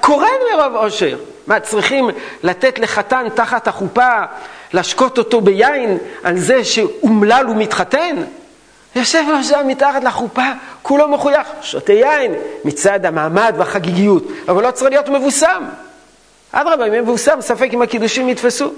קורן 0.00 0.28
מרוב 0.52 0.74
אושר. 0.76 1.18
מה, 1.46 1.60
צריכים 1.60 2.10
לתת 2.42 2.78
לחתן 2.78 3.26
תחת 3.34 3.68
החופה, 3.68 4.22
להשקות 4.72 5.18
אותו 5.18 5.40
ביין 5.40 5.98
על 6.22 6.38
זה 6.38 6.64
שאומלל 6.64 7.48
ומתחתן? 7.48 8.16
יושב 8.96 9.24
לו 9.28 9.44
שם 9.44 9.66
מתחת 9.66 10.04
לחופה, 10.04 10.46
כולו 10.82 11.08
מחוייך, 11.08 11.48
שותה 11.62 11.92
יין 11.92 12.34
מצד 12.64 13.06
המעמד 13.06 13.54
והחגיגיות, 13.58 14.24
אבל 14.48 14.66
לא 14.66 14.70
צריך 14.70 14.90
להיות 14.90 15.08
מבוסם. 15.08 15.64
אדרבה, 16.52 16.86
אם 16.86 16.92
מבוסם, 16.92 17.40
ספק 17.40 17.68
אם 17.72 17.82
הקידושים 17.82 18.28
יתפסו. 18.28 18.72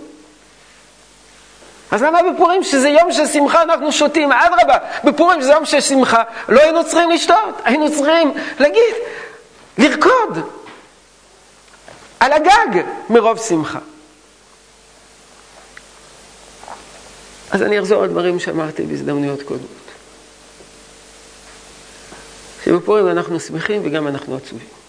אז 1.90 2.02
למה 2.02 2.18
בפורים, 2.32 2.64
שזה 2.64 2.88
יום 2.88 3.12
של 3.12 3.26
שמחה, 3.26 3.62
אנחנו 3.62 3.92
שותים? 3.92 4.32
אדרבה, 4.32 4.78
בפורים 5.04 5.42
שזה 5.42 5.52
יום 5.52 5.64
של 5.64 5.80
שמחה, 5.80 6.22
לא 6.48 6.60
היינו 6.60 6.84
צריכים 6.84 7.10
לשתות, 7.10 7.60
היינו 7.64 7.92
צריכים 7.92 8.32
להגיד, 8.60 8.94
לרקוד 9.78 10.38
על 12.20 12.32
הגג 12.32 12.82
מרוב 13.10 13.38
שמחה. 13.38 13.78
אז 17.50 17.62
אני 17.62 17.78
אחזור 17.78 18.02
על 18.02 18.08
דברים 18.08 18.40
שאמרתי 18.40 18.82
בהזדמנויות 18.82 19.42
קודמות. 19.42 19.70
שבפורים 22.64 23.08
אנחנו 23.08 23.40
שמחים 23.40 23.82
וגם 23.84 24.08
אנחנו 24.08 24.36
עצובים. 24.36 24.79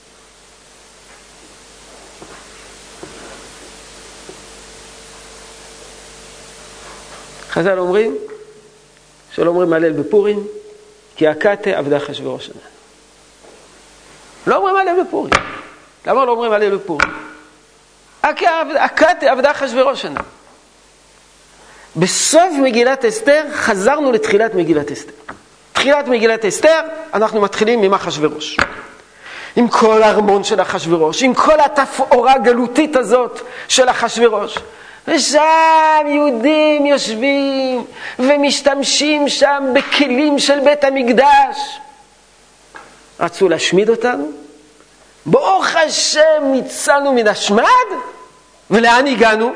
חז"ל 7.51 7.79
אומרים 7.79 8.15
שלא 9.35 9.49
אומרים 9.49 9.73
הלל 9.73 9.91
בפורים, 9.91 10.47
כי 11.15 11.27
הקטה 11.27 11.69
עבדה 11.69 11.97
אחשוורוש 11.97 12.45
שנה. 12.45 12.61
לא 14.47 14.55
אומרים 14.55 14.75
הלל 14.75 15.03
בפורים. 15.03 15.33
למה 16.07 16.25
לא 16.25 16.31
אומרים 16.31 16.51
הלל 16.51 16.75
בפורים? 16.75 17.09
הקטה 18.23 19.31
עבדה 19.31 19.51
אחשוורוש 19.51 20.01
שנה. 20.01 20.19
בסוף 21.95 22.53
מגילת 22.63 23.05
אסתר 23.05 23.43
חזרנו 23.53 24.11
לתחילת 24.11 24.55
מגילת 24.55 24.91
אסתר. 24.91 25.11
תחילת 25.73 26.07
מגילת 26.07 26.45
אסתר, 26.45 26.79
אנחנו 27.13 27.41
מתחילים 27.41 27.83
עם 27.83 27.93
אחשוורוש. 27.93 28.57
עם 29.55 29.67
כל 29.67 30.03
הארמון 30.03 30.43
של 30.43 30.61
אחשוורוש, 30.61 31.23
עם 31.23 31.33
כל 31.33 31.59
התפאורה 31.59 32.33
הגלותית 32.33 32.95
הזאת 32.95 33.41
של 33.67 33.89
אחשוורוש. 33.89 34.57
ושם 35.07 36.05
יהודים 36.07 36.85
יושבים 36.85 37.85
ומשתמשים 38.19 39.29
שם 39.29 39.63
בכלים 39.73 40.39
של 40.39 40.59
בית 40.59 40.83
המקדש. 40.83 41.79
רצו 43.19 43.49
להשמיד 43.49 43.89
אותנו? 43.89 44.31
ברוך 45.25 45.75
השם 45.75 46.53
הצלנו 46.59 47.13
מן 47.13 47.27
השמד, 47.27 47.65
ולאן 48.71 49.07
הגענו? 49.07 49.53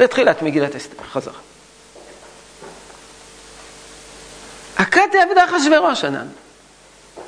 לתחילת 0.00 0.42
מגילת 0.42 0.76
אסתר, 0.76 1.02
חזרה. 1.12 1.34
הכת 4.78 5.14
עבדה 5.22 5.44
אחשוורוש 5.44 6.04
ענן. 6.04 6.26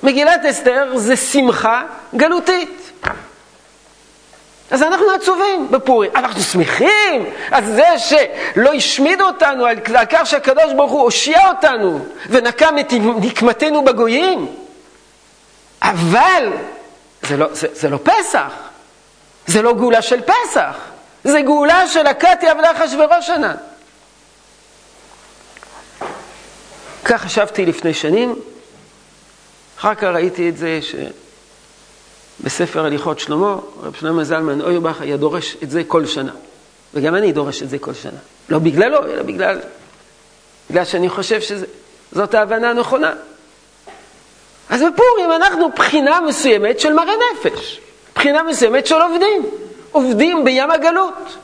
מגילת 0.03 0.45
אסתר 0.51 0.93
זה 0.97 1.17
שמחה 1.17 1.83
גלותית. 2.15 2.93
אז 4.73 4.83
אנחנו 4.83 5.11
עצובים 5.11 5.71
בפורים. 5.71 6.11
אנחנו 6.15 6.41
שמחים 6.41 7.25
על 7.51 7.65
זה 7.65 7.89
שלא 7.99 8.73
השמידו 8.73 9.25
אותנו, 9.25 9.67
על 9.67 10.07
כך 10.11 10.27
שהקדוש 10.27 10.73
ברוך 10.77 10.93
הוא 10.93 11.03
הושיע 11.03 11.49
אותנו 11.49 12.05
ונקם 12.29 12.79
את 12.79 12.93
נקמתנו 13.21 13.85
בגויים. 13.85 14.55
אבל 15.83 16.53
זה 17.23 17.37
לא, 17.37 17.47
זה, 17.53 17.69
זה 17.73 17.89
לא 17.89 17.99
פסח, 18.03 18.53
זה 19.47 19.63
לא 19.63 19.75
גאולה 19.75 20.03
של 20.03 20.21
פסח, 20.21 20.77
זה 21.25 21.43
גאולה 21.43 21.89
של 21.89 22.07
הכת 22.07 22.45
עבדה 22.49 22.71
אחשוורוש 22.71 23.31
ענן. 23.31 23.57
כך 27.05 27.23
חשבתי 27.23 27.67
לפני 27.67 27.95
שנים, 27.95 28.35
אחר 29.79 29.95
כך 29.95 30.05
ראיתי 30.05 30.49
את 30.49 30.57
זה 30.57 30.79
שבספר 32.41 32.85
הליכות 32.85 33.19
שלמה, 33.19 33.57
רב 33.83 33.95
שלמה 34.01 34.25
זלמן 34.25 34.61
אוירבך 34.61 35.01
היה 35.01 35.17
דורש 35.17 35.57
את 35.63 35.71
זה 35.71 35.85
כל 35.85 36.07
שנה. 36.07 36.33
וגם 36.95 37.15
אני 37.15 37.33
דורש 37.33 37.63
את 37.63 37.71
זה 37.71 37.79
כל 37.79 37.95
שנה. 37.95 38.19
לא 38.49 38.59
בגללו, 38.59 39.07
אלא 39.07 39.23
בגלל, 39.23 39.61
בגלל 40.71 40.85
שאני 40.85 41.09
חושב 41.09 41.41
שזאת 41.41 42.35
ההבנה 42.35 42.71
הנכונה. 42.71 43.13
אז 44.71 44.81
בפורים 44.81 45.33
אנחנו 45.33 45.71
בחינה 45.77 46.21
מסוימת 46.21 46.81
של 46.81 46.93
מראה 46.93 47.13
נפש, 47.35 47.81
בחינה 48.15 48.43
מסוימת 48.43 48.87
של 48.87 48.95
עובדים, 48.95 49.47
עובדים 49.93 50.45
בים 50.45 50.71
הגלות. 50.71 51.37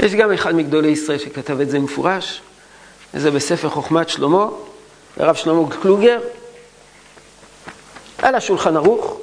יש 0.00 0.14
גם 0.14 0.32
אחד 0.32 0.54
מגדולי 0.54 0.88
ישראל 0.88 1.18
שכתב 1.18 1.60
את 1.60 1.70
זה 1.70 1.78
מפורש, 1.78 2.40
זה 3.14 3.30
בספר 3.30 3.68
חוכמת 3.68 4.08
שלמה, 4.08 4.46
הרב 5.16 5.34
שלמה 5.34 5.70
קלוגר, 5.82 6.20
על 8.22 8.34
השולחן 8.34 8.76
ערוך, 8.76 9.16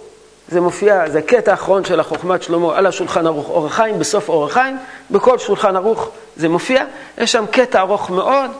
זה 0.50 0.62
מופיע, 0.62 1.10
זה 1.10 1.20
הקטע 1.20 1.52
האחרון 1.52 1.86
של 1.86 2.00
החוכמת 2.00 2.44
שלמה 2.44 2.78
על 2.78 2.86
השולחן 2.86 3.28
ערוך 3.28 3.50
אור 3.50 3.66
החיים, 3.66 4.00
בסוף 4.00 4.30
אור 4.30 4.46
החיים, 4.46 4.78
בכל 5.12 5.40
שולחן 5.40 5.76
ערוך 5.76 6.10
זה 6.36 6.50
מופיע, 6.50 6.84
יש 7.18 7.32
שם 7.32 7.46
קטע 7.52 7.80
ארוך 7.80 8.10
מאוד, 8.10 8.52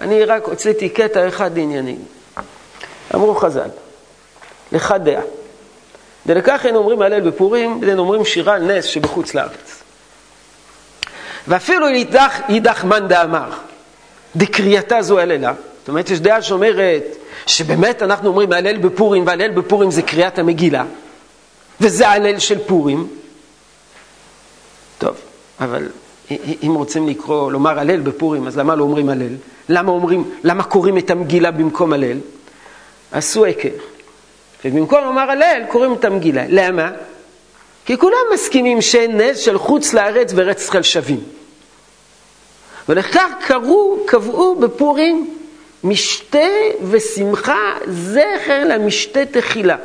אני 0.00 0.24
רק 0.24 0.44
הוצאתי 0.44 0.88
קטע 0.88 1.28
אחד 1.28 1.58
לעניינים. 1.58 2.04
אמרו 3.14 3.34
חז"ל, 3.34 3.68
לך 4.72 4.94
דעה. 5.04 5.22
ולכך 6.26 6.66
אין 6.66 6.76
אומרים 6.76 7.02
הלל 7.02 7.20
בפורים, 7.20 7.80
אין 7.88 7.98
אומרים 7.98 8.24
שירה 8.24 8.54
על 8.54 8.62
נס 8.62 8.84
שבחוץ 8.84 9.34
לארץ. 9.34 9.82
ואפילו 11.48 11.86
יידח 12.48 12.84
מאן 12.84 13.08
דאמר, 13.08 13.50
דקריאתה 14.36 15.02
זו 15.02 15.18
הללה. 15.18 15.52
זאת 15.78 15.88
אומרת, 15.88 16.10
יש 16.10 16.20
דעה 16.20 16.42
שאומרת 16.42 17.02
שבאמת 17.46 18.02
אנחנו 18.02 18.28
אומרים 18.28 18.52
הלל 18.52 18.76
בפורים, 18.76 19.26
והלל 19.26 19.50
בפורים 19.50 19.90
זה 19.90 20.02
קריאת 20.02 20.38
המגילה, 20.38 20.84
וזה 21.80 22.08
הלל 22.08 22.38
של 22.38 22.58
פורים. 22.66 23.06
טוב, 24.98 25.16
אבל 25.60 25.88
אם 26.66 26.74
רוצים 26.74 27.08
לקרוא, 27.08 27.52
לומר 27.52 27.78
הלל 27.78 28.00
בפורים, 28.00 28.46
אז 28.46 28.58
למה 28.58 28.74
לא 28.74 28.82
אומרים 28.82 29.08
הלל? 29.08 29.34
למה 29.68 29.92
אומרים, 29.92 30.30
למה 30.44 30.62
קוראים 30.62 30.98
את 30.98 31.10
המגילה 31.10 31.50
במקום 31.50 31.92
הלל? 31.92 32.18
עשו 33.12 33.44
היכר. 33.44 33.68
ובמקום 34.64 35.04
לומר 35.04 35.30
הלל, 35.30 35.62
קוראים 35.68 35.92
את 35.92 36.04
המגילה. 36.04 36.44
למה? 36.48 36.90
כי 37.84 37.98
כולם 37.98 38.16
מסכימים 38.34 38.82
שאין 38.82 39.20
נס 39.20 39.38
של 39.38 39.58
חוץ 39.58 39.92
לארץ 39.92 40.32
ורצח 40.34 40.76
על 40.76 40.82
שווים. 40.82 41.20
ולכך 42.88 43.24
קראו, 43.46 43.98
קבעו 44.06 44.56
בפורים 44.56 45.36
משתה 45.88 46.48
ושמחה 46.90 47.72
זכר 47.86 48.64
למשתה 48.64 49.20
תחילה. 49.30 49.76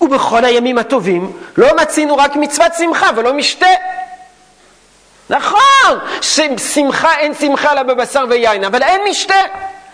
ובכל 0.00 0.44
הימים 0.44 0.78
הטובים 0.78 1.32
לא 1.56 1.76
מצינו 1.76 2.16
רק 2.16 2.36
מצוות 2.36 2.72
שמחה 2.78 3.10
ולא 3.16 3.34
משתה. 3.34 3.66
נכון 5.30 5.98
ששמחה 6.20 7.18
אין 7.18 7.34
שמחה 7.34 7.72
אלא 7.72 7.82
בבשר 7.82 8.24
ויין, 8.28 8.64
אבל 8.64 8.82
אין 8.82 9.00
משתה. 9.10 9.34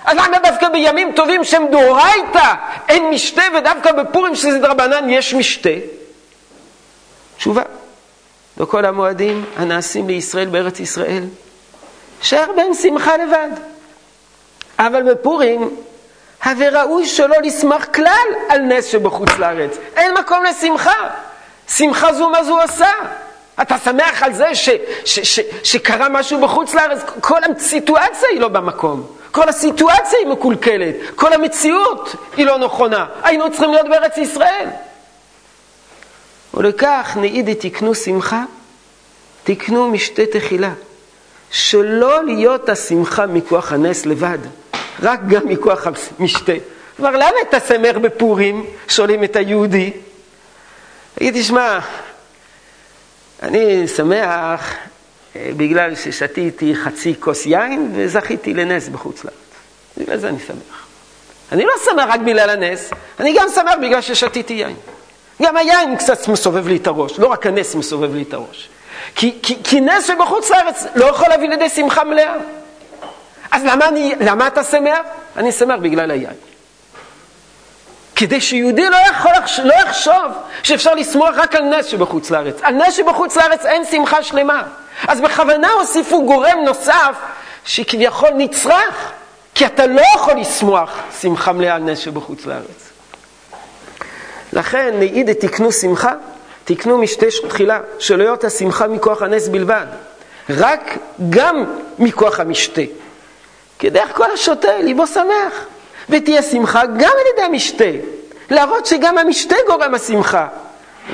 אז 0.04 0.16
למה 0.16 0.38
דווקא 0.38 0.68
בימים 0.68 1.12
טובים 1.16 1.44
שהם 1.44 1.66
דאורייתא 1.70 2.54
אין 2.88 3.10
משתה 3.10 3.42
ודווקא 3.58 3.92
בפורים 3.92 4.36
שזה 4.36 4.58
דרבנן 4.58 5.10
יש 5.10 5.34
משתה? 5.34 5.70
תשובה, 7.36 7.62
בכל 8.56 8.84
המועדים 8.84 9.44
הנעשים 9.56 10.08
לישראל 10.08 10.48
בארץ 10.48 10.80
ישראל, 10.80 11.24
שאר 12.22 12.52
בהם 12.56 12.74
שמחה 12.74 13.16
לבד. 13.16 13.73
אבל 14.78 15.02
בפורים, 15.12 15.76
הווה 16.44 16.82
ראוי 16.82 17.06
שלא 17.06 17.36
לשמח 17.42 17.84
כלל 17.94 18.26
על 18.48 18.60
נס 18.60 18.86
שבחוץ 18.86 19.28
לארץ. 19.38 19.76
אין 19.96 20.14
מקום 20.14 20.44
לשמחה. 20.44 21.08
שמחה 21.68 22.12
זו 22.12 22.30
מה 22.30 22.44
זו 22.44 22.62
עושה. 22.62 22.90
אתה 23.62 23.78
שמח 23.78 24.22
על 24.22 24.32
זה 24.32 24.54
ש, 24.54 24.68
ש, 25.04 25.18
ש, 25.18 25.40
שקרה 25.62 26.08
משהו 26.08 26.40
בחוץ 26.40 26.74
לארץ, 26.74 27.00
כל 27.20 27.40
הסיטואציה 27.44 28.28
היא 28.32 28.40
לא 28.40 28.48
במקום. 28.48 29.06
כל 29.30 29.48
הסיטואציה 29.48 30.18
היא 30.18 30.28
מקולקלת, 30.28 30.94
כל 31.14 31.32
המציאות 31.32 32.14
היא 32.36 32.46
לא 32.46 32.58
נכונה. 32.58 33.06
היינו 33.22 33.50
צריכים 33.50 33.70
להיות 33.70 33.88
בארץ 33.88 34.16
ישראל. 34.16 34.68
ולכך 36.54 37.16
נעידי 37.20 37.54
תקנו 37.54 37.94
שמחה, 37.94 38.44
תקנו 39.44 39.90
משתה 39.90 40.22
תחילה. 40.32 40.70
שלא 41.50 42.24
להיות 42.24 42.68
השמחה 42.68 43.26
מכוח 43.26 43.72
הנס 43.72 44.06
לבד, 44.06 44.38
רק 45.02 45.20
גם 45.28 45.48
מכוח 45.48 45.86
המשתה. 45.86 46.52
כלומר, 46.96 47.16
למה 47.16 47.36
אתה 47.48 47.60
שמח 47.60 47.96
בפורים? 47.96 48.66
שואלים 48.88 49.24
את 49.24 49.36
היהודי. 49.36 49.90
תגיד, 51.14 51.34
תשמע, 51.40 51.78
אני 53.42 53.88
שמח 53.88 54.74
אה, 55.36 55.50
בגלל 55.56 55.94
ששתיתי 55.94 56.74
חצי 56.74 57.14
כוס 57.20 57.46
יין 57.46 57.92
וזכיתי 57.94 58.54
לנס 58.54 58.88
בחוץ 58.88 59.24
לארץ. 59.24 59.36
בגלל 59.96 60.16
זה 60.16 60.28
אני 60.28 60.38
שמח. 60.46 60.86
אני 61.52 61.64
לא 61.64 61.72
שמח 61.84 62.04
רק 62.08 62.20
בגלל 62.20 62.50
הנס, 62.50 62.90
אני 63.20 63.36
גם 63.38 63.46
שמח 63.54 63.74
בגלל 63.82 64.00
ששתיתי 64.00 64.52
יין. 64.52 64.76
גם 65.42 65.56
היין 65.56 65.96
קצת 65.96 66.28
מסובב 66.28 66.68
לי 66.68 66.76
את 66.76 66.86
הראש, 66.86 67.18
לא 67.18 67.26
רק 67.26 67.46
הנס 67.46 67.74
מסובב 67.74 68.14
לי 68.14 68.22
את 68.22 68.34
הראש. 68.34 68.68
כי, 69.14 69.38
כי, 69.42 69.56
כי 69.64 69.80
נס 69.80 70.06
שבחוץ 70.06 70.50
לארץ 70.50 70.84
לא 70.94 71.04
יכול 71.04 71.28
להביא 71.28 71.48
לידי 71.48 71.68
שמחה 71.68 72.04
מלאה. 72.04 72.34
אז 73.54 73.64
למה, 73.64 73.88
אני, 73.88 74.14
למה 74.20 74.46
אתה 74.46 74.64
שמח? 74.64 74.98
אני 75.36 75.52
שמח 75.52 75.76
בגלל 75.82 76.10
היין. 76.10 76.34
כדי 78.16 78.40
שיהודי 78.40 78.88
לא 78.88 78.96
יכול 79.10 79.32
לא 79.64 79.74
יחשוב 79.74 80.32
שאפשר 80.62 80.94
לשמוח 80.94 81.34
רק 81.36 81.54
על 81.54 81.62
נס 81.62 81.86
שבחוץ 81.86 82.30
לארץ. 82.30 82.58
על 82.62 82.74
נס 82.74 82.94
שבחוץ 82.94 83.36
לארץ 83.36 83.66
אין 83.66 83.84
שמחה 83.84 84.22
שלמה. 84.22 84.62
אז 85.08 85.20
בכוונה 85.20 85.70
הוסיפו 85.70 86.26
גורם 86.26 86.58
נוסף 86.64 87.16
שכביכול 87.64 88.30
נצרך, 88.36 89.12
כי 89.54 89.66
אתה 89.66 89.86
לא 89.86 90.02
יכול 90.16 90.34
לשמוח 90.34 90.90
שמחה 91.20 91.52
מלאה 91.52 91.74
על 91.74 91.82
נס 91.82 91.98
שבחוץ 91.98 92.46
לארץ. 92.46 92.90
לכן 94.52 94.94
נעיד 94.98 95.32
תקנו 95.32 95.72
שמחה, 95.72 96.12
תקנו 96.64 96.98
משתה 96.98 97.26
תחילה, 97.48 97.80
שלא 97.98 98.24
להיות 98.24 98.44
השמחה 98.44 98.88
מכוח 98.88 99.22
הנס 99.22 99.48
בלבד, 99.48 99.86
רק 100.50 100.98
גם 101.30 101.64
מכוח 101.98 102.40
המשתה. 102.40 102.82
כי 103.84 103.90
דרך 103.90 104.16
כל 104.16 104.30
השותה 104.34 104.78
ליבו 104.78 105.06
שמח, 105.06 105.52
ותהיה 106.08 106.42
שמחה 106.42 106.86
גם 106.86 107.12
על 107.20 107.26
ידי 107.32 107.42
המשתה, 107.42 107.84
להראות 108.50 108.86
שגם 108.86 109.18
המשתה 109.18 109.56
גורם 109.66 109.94
השמחה. 109.94 110.48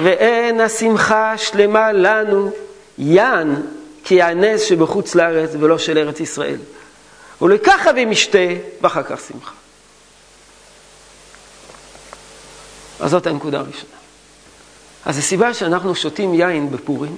ואין 0.03 0.61
השמחה 0.61 1.39
שלמה 1.39 1.93
לנו 1.93 2.51
יען 2.99 3.55
כי 4.05 4.23
הנס 4.23 4.63
שבחוץ 4.63 5.15
לארץ 5.15 5.51
ולא 5.61 5.79
של 5.79 5.99
ארץ 5.99 6.21
ישראל. 6.21 6.57
ולכך 7.43 7.87
אבי 7.91 8.05
משתה 8.05 8.39
ואחר 8.81 9.03
כך 9.03 9.21
שמחה. 9.29 9.53
אז 13.01 13.11
זאת 13.11 13.27
הנקודה 13.27 13.59
הראשונה. 13.59 13.97
אז 15.05 15.19
הסיבה 15.19 15.55
שאנחנו 15.55 15.95
שותים 15.95 16.35
יין 16.35 16.71
בפורים, 16.71 17.17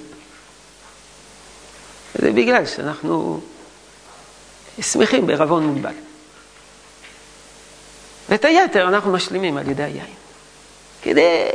זה 2.14 2.32
בגלל 2.32 2.66
שאנחנו 2.66 3.40
שמחים 4.80 5.26
בערבון 5.26 5.66
מוגבל. 5.66 5.94
ואת 8.28 8.44
היתר 8.44 8.88
אנחנו 8.88 9.12
משלימים 9.12 9.56
על 9.56 9.68
ידי 9.68 9.82
היין, 9.82 10.14
כדי 11.02 11.48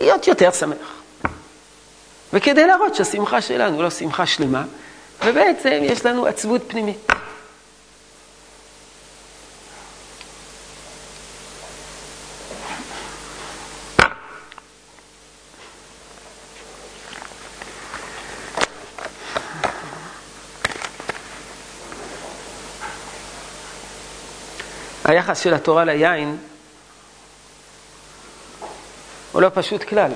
להיות 0.00 0.26
יותר 0.26 0.52
שמח. 0.52 1.00
וכדי 2.32 2.66
להראות 2.66 2.94
שהשמחה 2.94 3.40
שלנו 3.40 3.82
לא 3.82 3.90
שמחה 3.90 4.26
שלמה, 4.26 4.64
ובעצם 5.24 5.78
יש 5.82 6.06
לנו 6.06 6.26
עצבות 6.26 6.62
פנימית. 6.66 7.12
היחס 25.10 25.40
של 25.40 25.54
התורה 25.54 25.84
ליין 25.84 26.36
הוא 29.32 29.42
לא 29.42 29.50
פשוט 29.54 29.84
כלל. 29.84 30.12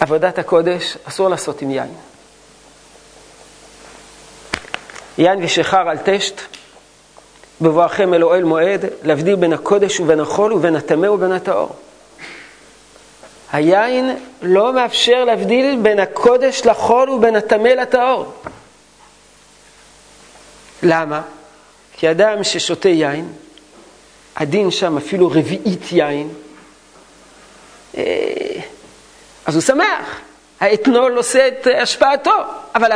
עבודת 0.00 0.38
הקודש 0.38 0.96
אסור 1.04 1.28
לעשות 1.28 1.62
עם 1.62 1.70
יין. 1.70 1.94
יין 5.18 5.44
ושחר 5.44 5.88
על 5.88 5.98
טשט, 5.98 6.40
בבואכם 7.60 8.14
אל 8.14 8.24
אוהל 8.24 8.44
מועד, 8.44 8.84
להבדיל 9.02 9.36
בין 9.36 9.52
הקודש 9.52 10.00
ובין 10.00 10.20
החול 10.20 10.52
ובין 10.52 10.76
הטמא 10.76 11.06
ובין 11.06 11.32
הטהור. 11.32 11.76
היין 13.52 14.16
לא 14.42 14.72
מאפשר 14.72 15.24
להבדיל 15.24 15.78
בין 15.82 16.00
הקודש 16.00 16.66
לחול 16.66 17.10
ובין 17.10 17.36
הטמא 17.36 17.68
לטהור. 17.68 18.32
למה? 20.82 21.22
כי 21.96 22.10
אדם 22.10 22.44
ששותה 22.44 22.88
יין, 22.88 23.32
הדין 24.36 24.70
שם 24.70 24.96
אפילו 24.96 25.28
רביעית 25.28 25.92
יין, 25.92 26.28
אה, 27.96 28.02
אז 29.46 29.54
הוא 29.54 29.62
שמח. 29.62 30.20
האתנול 30.60 31.16
עושה 31.16 31.48
את 31.48 31.66
השפעתו, 31.82 32.30
אבל 32.74 32.90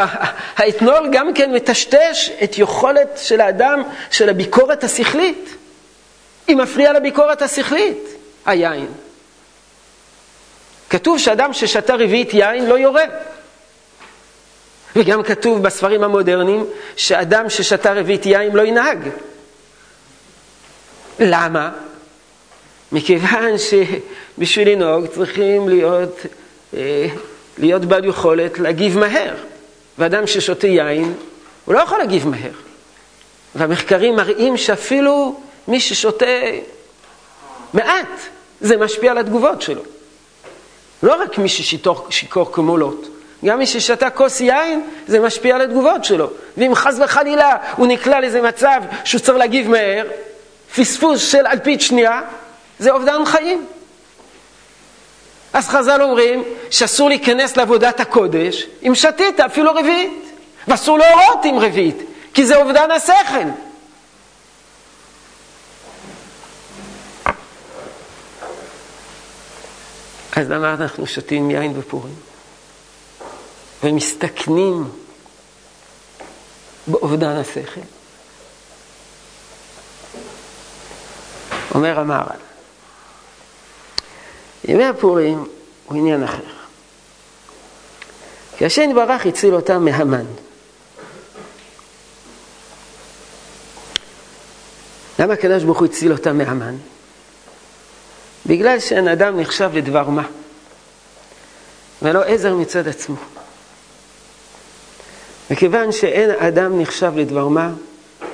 האתנול 0.56 1.08
גם 1.12 1.34
כן 1.34 1.54
מטשטש 1.54 2.30
את 2.44 2.58
יכולת 2.58 3.18
של 3.22 3.40
האדם, 3.40 3.82
של 4.10 4.28
הביקורת 4.28 4.84
השכלית. 4.84 5.56
היא 6.48 6.56
מפריעה 6.56 6.92
לביקורת 6.92 7.42
השכלית, 7.42 7.98
היין. 8.46 8.86
כתוב 10.90 11.18
שאדם 11.18 11.52
ששתה 11.52 11.94
רביעית 11.94 12.34
יין 12.34 12.66
לא 12.66 12.78
יורה. 12.78 13.04
וגם 14.96 15.22
כתוב 15.22 15.62
בספרים 15.62 16.02
המודרניים 16.02 16.66
שאדם 16.96 17.50
ששתה 17.50 17.92
רביעית 17.92 18.26
יין 18.26 18.56
לא 18.56 18.62
ינהג. 18.62 19.08
למה? 21.20 21.70
מכיוון 22.92 23.52
שבשביל 23.58 24.68
לנהוג 24.68 25.06
צריכים 25.06 25.68
להיות, 25.68 26.20
אה, 26.76 27.06
להיות 27.58 27.84
בעל 27.84 28.04
יכולת 28.04 28.58
להגיב 28.58 28.98
מהר. 28.98 29.34
ואדם 29.98 30.26
ששותה 30.26 30.66
יין, 30.66 31.14
הוא 31.64 31.74
לא 31.74 31.80
יכול 31.80 31.98
להגיב 31.98 32.28
מהר. 32.28 32.52
והמחקרים 33.54 34.16
מראים 34.16 34.56
שאפילו 34.56 35.40
מי 35.68 35.80
ששותה 35.80 36.26
מעט, 37.72 38.08
זה 38.60 38.76
משפיע 38.76 39.10
על 39.10 39.18
התגובות 39.18 39.62
שלו. 39.62 39.82
לא 41.02 41.22
רק 41.22 41.38
מי 41.38 41.48
ששיכור 41.48 42.52
כמו 42.52 42.76
לוט. 42.76 43.15
גם 43.44 43.58
מי 43.58 43.66
ששתה 43.66 44.10
כוס 44.10 44.40
יין, 44.40 44.88
זה 45.06 45.20
משפיע 45.20 45.54
על 45.54 45.60
התגובות 45.60 46.04
שלו. 46.04 46.30
ואם 46.56 46.74
חס 46.74 46.98
וחלילה 47.04 47.56
הוא 47.76 47.86
נקלע 47.86 48.20
לאיזה 48.20 48.42
מצב 48.42 48.80
שהוא 49.04 49.20
צריך 49.20 49.38
להגיב 49.38 49.70
מהר, 49.70 50.06
פספוס 50.76 51.30
של 51.30 51.46
אלפית 51.46 51.80
שנייה, 51.80 52.20
זה 52.78 52.90
אובדן 52.90 53.24
חיים. 53.24 53.66
אז 55.52 55.68
חז"ל 55.68 56.02
אומרים 56.02 56.44
שאסור 56.70 57.08
להיכנס 57.08 57.56
לעבודת 57.56 58.00
הקודש 58.00 58.66
אם 58.82 58.94
שתית 58.94 59.40
אפילו 59.40 59.72
רביעית, 59.72 60.32
ואסור 60.68 60.98
להורות 60.98 61.44
עם 61.44 61.58
רביעית, 61.58 61.96
כי 62.34 62.46
זה 62.46 62.56
אובדן 62.56 62.90
השכל. 62.90 63.48
אז 70.36 70.50
למה 70.50 70.74
אנחנו 70.74 71.06
שותים 71.06 71.50
יין 71.50 71.74
בפורים? 71.74 72.25
ומסתכנים 73.82 74.90
באובדן 76.86 77.36
השכל. 77.36 77.80
אומר 81.74 82.00
המהר"ל, 82.00 82.38
ימי 84.64 84.84
הפורים 84.84 85.44
הוא 85.86 85.98
עניין 85.98 86.22
אחר. 86.22 86.42
כי 88.56 88.64
השם 88.64 88.82
יתברך 88.82 89.26
הציל 89.26 89.54
אותם 89.54 89.84
מהמן. 89.84 90.24
למה 95.18 95.32
הקדוש 95.32 95.62
ברוך 95.62 95.78
הוא 95.78 95.86
הציל 95.86 96.12
אותם 96.12 96.38
מהמן? 96.38 96.76
בגלל 98.46 98.80
שאין 98.80 99.08
אדם 99.08 99.40
נחשב 99.40 99.70
לדבר 99.74 100.10
מה, 100.10 100.26
ולא 102.02 102.22
עזר 102.24 102.54
מצד 102.54 102.88
עצמו. 102.88 103.16
מכיוון 105.50 105.92
שאין 105.92 106.30
אדם 106.30 106.80
נחשב 106.80 107.12
לדבר 107.16 107.48
מה, 107.48 107.72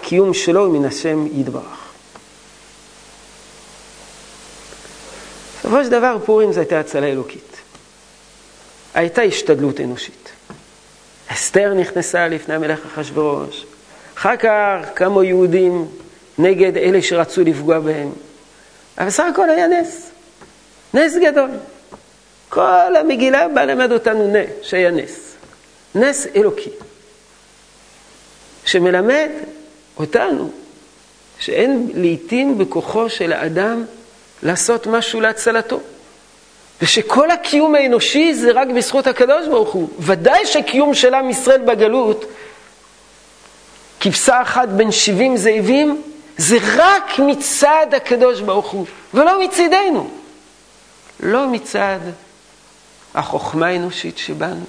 קיום 0.03 0.35
שלו 0.35 0.70
מן 0.70 0.85
השם 0.85 1.27
יתברך. 1.33 1.92
בסופו 5.61 5.85
של 5.85 5.90
דבר 5.90 6.16
פורים 6.25 6.53
זו 6.53 6.61
הייתה 6.61 6.81
הצלה 6.81 7.07
אלוקית. 7.07 7.57
הייתה 8.94 9.22
השתדלות 9.22 9.81
אנושית. 9.81 10.29
אסתר 11.29 11.75
נכנסה 11.75 12.29
לפני 12.29 12.55
המלך 12.55 12.81
אחשורוש, 12.87 13.66
אחר 14.16 14.37
כך 14.37 14.88
קמו 14.94 15.22
יהודים 15.22 15.88
נגד 16.38 16.77
אלה 16.77 17.03
שרצו 17.03 17.44
לפגוע 17.44 17.79
בהם. 17.81 18.12
אבל 18.98 19.07
בסך 19.07 19.25
הכל 19.33 19.51
היה 19.51 19.66
נס, 19.66 20.11
נס 20.94 21.16
גדול. 21.16 21.51
כל 22.48 22.96
המגילה 23.01 23.48
באה 23.48 23.64
ללמד 23.64 23.92
אותנו 23.92 24.33
נס, 24.33 24.48
שהיה 24.62 24.90
נס. 24.90 25.35
נס 25.94 26.27
אלוקי. 26.37 26.70
שמלמד 28.64 29.29
אותנו 29.96 30.51
שאין 31.38 31.90
לעיתים 31.94 32.59
בכוחו 32.59 33.11
של 33.11 33.33
האדם 33.33 33.85
לעשות 34.42 34.87
משהו 34.87 35.20
להצלתו. 35.20 35.81
ושכל 36.83 37.31
הקיום 37.31 37.75
האנושי 37.75 38.35
זה 38.35 38.53
רק 38.53 38.68
בזכות 38.68 39.07
הקדוש 39.07 39.48
ברוך 39.48 39.72
הוא. 39.72 39.88
ודאי 39.98 40.46
שקיום 40.46 40.94
של 40.94 41.14
עם 41.14 41.31
ישראל 41.31 41.61
בגלות, 41.61 42.25
כבשה 44.01 44.42
אחת 44.42 44.68
בין 44.68 44.92
70 44.92 45.37
זאבים, 45.37 46.03
זה 46.37 46.57
רק 46.77 47.18
מצד 47.18 47.87
הקדוש 47.96 48.40
ברוך 48.40 48.70
הוא, 48.70 48.87
ולא 49.14 49.44
מצידנו. 49.44 50.11
לא 51.20 51.48
מצד 51.48 51.98
החוכמה 53.14 53.66
האנושית 53.66 54.18
שבנו, 54.18 54.64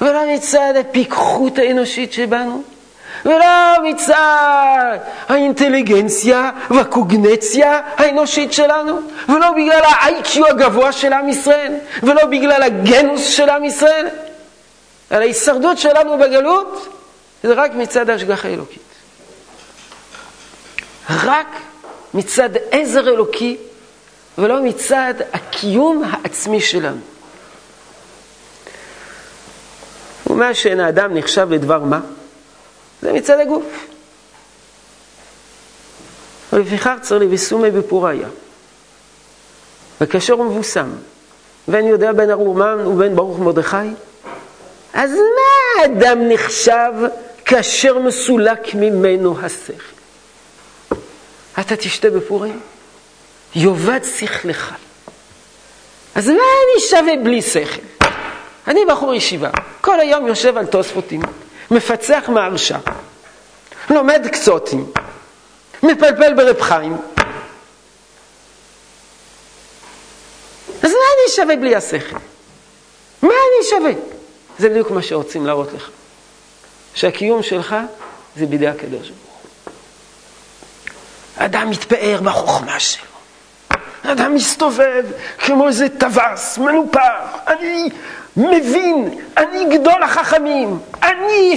ולא 0.00 0.34
מצד 0.34 0.74
הפיקחות 0.80 1.58
האנושית 1.58 2.12
שבנו, 2.12 2.62
ולא 3.24 3.76
מצד 3.82 4.96
האינטליגנציה 5.28 6.50
והקוגנציה 6.70 7.80
האנושית 7.96 8.52
שלנו, 8.52 9.00
ולא 9.28 9.50
בגלל 9.50 9.82
ה-IQ 9.84 10.48
הגבוה 10.48 10.92
של 10.92 11.12
עם 11.12 11.28
ישראל, 11.28 11.72
ולא 12.02 12.24
בגלל 12.24 12.62
הגנוס 12.62 13.28
של 13.28 13.50
עם 13.50 13.64
ישראל, 13.64 14.06
על 15.10 15.22
ההישרדות 15.22 15.78
שלנו 15.78 16.18
בגלות, 16.18 16.88
זה 17.42 17.54
רק 17.54 17.74
מצד 17.74 18.10
ההשגחה 18.10 18.48
האלוקית. 18.48 18.82
רק 21.24 21.46
מצד 22.14 22.50
עזר 22.70 23.08
אלוקי, 23.08 23.56
ולא 24.38 24.62
מצד 24.62 25.14
הקיום 25.32 26.02
העצמי 26.10 26.60
שלנו. 26.60 27.00
ומה 30.26 30.54
שאין 30.54 30.80
האדם 30.80 31.14
נחשב 31.14 31.50
לדבר 31.50 31.78
מה? 31.78 32.00
זה 33.02 33.12
מצד 33.12 33.40
הגוף. 33.40 33.86
ולפיכך 36.52 36.94
צריך 37.02 37.22
לבסומי 37.22 37.70
בפוריה. 37.70 38.28
וכאשר 40.00 40.34
הוא 40.34 40.44
מבוסם, 40.44 40.90
ואני 41.68 41.88
יודע 41.88 42.12
בין 42.12 42.30
ארומן 42.30 42.86
ובין 42.86 43.16
ברוך 43.16 43.38
מרדכי, 43.38 43.76
אז 44.92 45.10
מה 45.10 45.82
האדם 45.82 46.28
נחשב 46.28 46.92
כאשר 47.44 47.98
מסולק 47.98 48.74
ממנו 48.74 49.36
השכל? 49.42 49.72
אתה 51.60 51.76
תשתה 51.76 52.10
בפורים? 52.10 52.60
יאבד 53.54 54.00
שכלך. 54.18 54.74
אז 56.14 56.28
מה 56.28 56.34
אני 56.34 56.82
שווה 56.90 57.24
בלי 57.24 57.42
שכל? 57.42 58.06
אני 58.68 58.80
בחור 58.88 59.14
ישיבה, 59.14 59.50
כל 59.80 60.00
היום 60.00 60.26
יושב 60.26 60.56
על 60.56 60.66
תוספותים. 60.66 61.20
מפצח 61.70 62.28
מהרשע, 62.28 62.78
לומד 63.90 64.26
קצותים, 64.32 64.92
מפלפל 65.82 66.34
ברב 66.34 66.60
חיים. 66.60 66.96
אז 70.82 70.90
מה 70.92 71.06
אני 71.14 71.34
שווה 71.36 71.56
בלי 71.56 71.76
השכל? 71.76 72.16
מה 73.22 73.28
אני 73.28 73.68
שווה? 73.70 73.92
זה 74.58 74.68
בדיוק 74.68 74.90
מה 74.90 75.02
שרוצים 75.02 75.46
להראות 75.46 75.72
לך. 75.72 75.90
שהקיום 76.94 77.42
שלך 77.42 77.76
זה 78.36 78.46
בידי 78.46 78.68
הקדוש 78.68 79.10
ברוך. 79.10 79.40
אדם 81.36 81.70
מתפאר 81.70 82.20
בחוכמה 82.22 82.80
שלו. 82.80 83.06
אדם 84.02 84.34
מסתובב 84.34 85.04
כמו 85.38 85.68
איזה 85.68 85.88
טווס, 85.88 86.58
מנופח. 86.58 87.36
אני 87.46 87.90
מבין, 88.36 89.18
אני 89.36 89.78
גדול 89.78 90.02
החכמים, 90.02 90.78
אני 91.02 91.56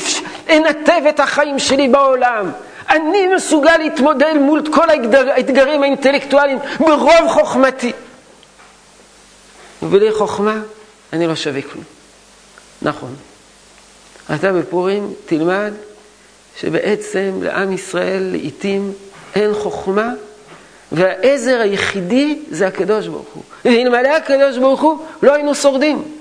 אנתב 0.49 1.01
את 1.09 1.19
החיים 1.19 1.59
שלי 1.59 1.87
בעולם, 1.87 2.51
אני 2.89 3.27
מסוגל 3.35 3.77
להתמודד 3.77 4.33
מול 4.39 4.61
כל 4.73 4.89
האתגרים 5.29 5.83
האינטלקטואליים 5.83 6.59
ברוב 6.79 7.27
חוכמתי. 7.27 7.91
ובלי 9.83 10.11
חוכמה 10.11 10.55
אני 11.13 11.27
לא 11.27 11.35
שווה 11.35 11.61
כלום. 11.61 11.83
נכון. 12.81 13.15
אתה 14.35 14.53
בפורים 14.53 15.13
תלמד 15.25 15.73
שבעצם 16.57 17.31
לעם 17.41 17.71
ישראל 17.71 18.23
לעיתים 18.31 18.93
אין 19.35 19.53
חוכמה 19.53 20.09
והעזר 20.91 21.59
היחידי 21.61 22.39
זה 22.49 22.67
הקדוש 22.67 23.07
ברוך 23.07 23.27
הוא. 23.33 23.43
ואלמלא 23.65 24.07
הקדוש 24.07 24.57
ברוך 24.57 24.81
הוא 24.81 25.05
לא 25.21 25.33
היינו 25.33 25.55
שורדים. 25.55 26.18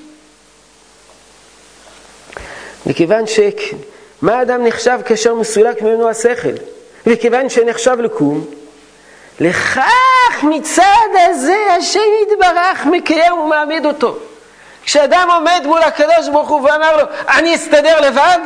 מכיוון 2.89 3.25
שמה 3.27 4.35
האדם 4.39 4.65
נחשב 4.65 4.99
כאשר 5.05 5.35
מסולק 5.35 5.83
ממנו 5.83 6.09
השכל? 6.09 6.55
וכיוון 7.07 7.49
שנחשב 7.49 7.97
לקום, 8.01 8.45
לכך 9.41 10.43
מצד 10.43 11.09
הזה 11.31 11.57
השם 11.79 12.01
יתברך 12.23 12.87
מקיים 12.87 13.33
ומעמיד 13.33 13.87
אותו. 13.87 14.19
כשאדם 14.85 15.29
עומד 15.35 15.63
מול 15.65 15.83
הקדוש 15.83 16.29
ברוך 16.33 16.49
הוא 16.49 16.61
ואמר 16.61 16.97
לו, 16.97 17.03
אני 17.29 17.55
אסתדר 17.55 18.01
לבד, 18.01 18.39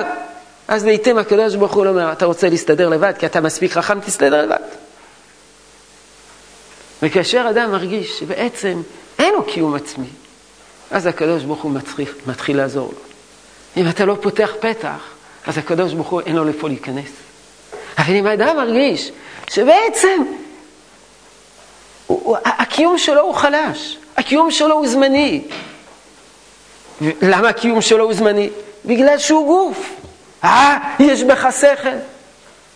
אז 0.69 0.85
לעיתים 0.85 1.19
הקדוש 1.19 1.55
ברוך 1.55 1.73
הוא 1.73 1.85
לא 1.85 1.91
אומר, 1.91 2.13
אתה 2.13 2.27
רוצה 2.27 2.49
להסתדר 2.49 2.89
לבד 2.89 3.13
כי 3.19 3.27
אתה 3.27 3.41
מספיק 3.41 3.73
חכם, 3.73 4.01
תסתדר 4.01 4.43
לבד. 4.43 4.57
וכאשר 7.03 7.47
אדם 7.51 7.71
מרגיש 7.71 8.19
שבעצם 8.19 8.83
אין 9.19 9.35
לו 9.35 9.45
קיום 9.45 9.75
עצמי, 9.75 10.07
אז 10.91 11.07
הקדוש 11.07 11.43
ברוך 11.43 11.63
הוא 11.63 11.73
מתחיל, 11.73 12.09
מתחיל 12.27 12.57
לעזור 12.57 12.93
לו. 12.93 13.12
אם 13.77 13.89
אתה 13.89 14.05
לא 14.05 14.17
פותח 14.21 14.51
פתח, 14.61 14.99
אז 15.47 15.59
הקדוש 15.59 15.93
ברוך 15.93 16.09
הוא 16.09 16.21
אין 16.21 16.37
לו 16.37 16.45
לפה 16.45 16.69
להיכנס. 16.69 17.11
אבל 17.99 18.15
אם 18.15 18.27
האדם 18.27 18.57
מרגיש 18.57 19.13
שבעצם 19.51 20.23
הוא, 22.07 22.37
הקיום 22.45 22.99
שלו 22.99 23.21
הוא 23.21 23.35
חלש, 23.35 23.99
הקיום 24.17 24.51
שלו 24.51 24.75
הוא 24.75 24.89
זמני. 24.89 25.45
למה 27.23 27.49
הקיום 27.49 27.81
שלו 27.81 28.05
הוא 28.05 28.15
זמני? 28.15 28.51
בגלל 28.85 29.19
שהוא 29.19 29.47
גוף. 29.47 29.95
אה, 30.45 30.79
יש 30.99 31.23
בך 31.23 31.47
שכל. 31.61 31.97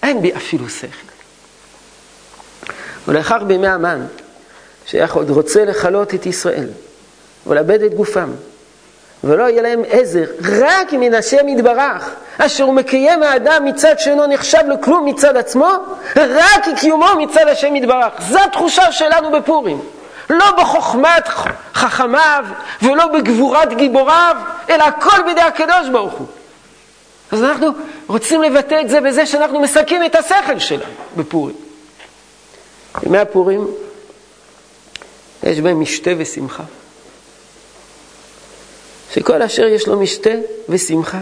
אין 0.02 0.22
בי 0.22 0.36
אפילו 0.36 0.68
שכל. 0.68 1.06
ולאחר 3.08 3.44
בימי 3.44 3.68
המן, 3.68 4.06
שעוד 4.86 5.30
רוצה 5.30 5.64
לכלות 5.64 6.14
את 6.14 6.26
ישראל 6.26 6.68
ולאבד 7.46 7.82
את 7.82 7.94
גופם, 7.94 8.30
ולא 9.26 9.48
יהיה 9.48 9.62
להם 9.62 9.82
עזר, 9.90 10.24
רק 10.60 10.92
מן 10.92 11.14
השם 11.14 11.48
יתברך, 11.48 12.10
אשר 12.38 12.64
הוא 12.64 12.74
מקיים 12.74 13.22
האדם 13.22 13.64
מצד 13.64 13.98
שאינו 13.98 14.26
נחשב 14.26 14.62
לכלום 14.68 15.04
מצד 15.04 15.36
עצמו, 15.36 15.70
רק 16.16 16.68
קיומו 16.80 17.06
מצד 17.18 17.48
השם 17.48 17.76
יתברך. 17.76 18.12
זו 18.28 18.38
התחושה 18.38 18.92
שלנו 18.92 19.30
בפורים. 19.32 19.80
לא 20.30 20.50
בחוכמת 20.58 21.28
חכמיו 21.74 22.44
ולא 22.82 23.06
בגבורת 23.06 23.74
גיבוריו, 23.74 24.36
אלא 24.70 24.84
הכל 24.84 25.22
בידי 25.26 25.40
הקדוש 25.40 25.88
ברוך 25.92 26.12
הוא. 26.12 26.26
אז 27.32 27.42
אנחנו 27.42 27.68
רוצים 28.06 28.42
לבטא 28.42 28.80
את 28.80 28.88
זה 28.88 29.00
בזה 29.00 29.26
שאנחנו 29.26 29.60
מסכים 29.60 30.04
את 30.04 30.14
השכל 30.14 30.58
שלנו 30.58 30.92
בפורים. 31.16 31.56
ימי 33.02 33.18
הפורים 33.18 33.66
יש 35.42 35.60
בהם 35.60 35.80
משתה 35.80 36.10
ושמחה. 36.18 36.62
שכל 39.14 39.42
אשר 39.42 39.66
יש 39.66 39.88
לו 39.88 40.00
משתה 40.00 40.30
ושמחה, 40.68 41.18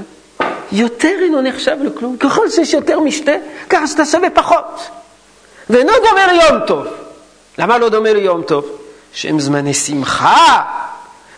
יותר 0.73 1.15
אינו 1.23 1.41
נחשב 1.43 1.77
לכלום. 1.83 2.17
ככל 2.17 2.51
שיש 2.51 2.73
יותר 2.73 3.01
משתה, 3.01 3.33
ככה 3.71 3.87
שאתה 3.87 4.05
שווה 4.05 4.31
פחות. 4.31 4.89
ואינו 5.71 5.93
דומה 6.09 6.33
ליום 6.33 6.67
טוב. 6.67 6.87
למה 7.59 7.79
לא 7.79 7.89
דומה 7.89 8.13
ליום 8.13 8.43
טוב? 8.43 8.79
שהם 9.13 9.41
זמני 9.41 9.75
שמחה. 9.75 10.63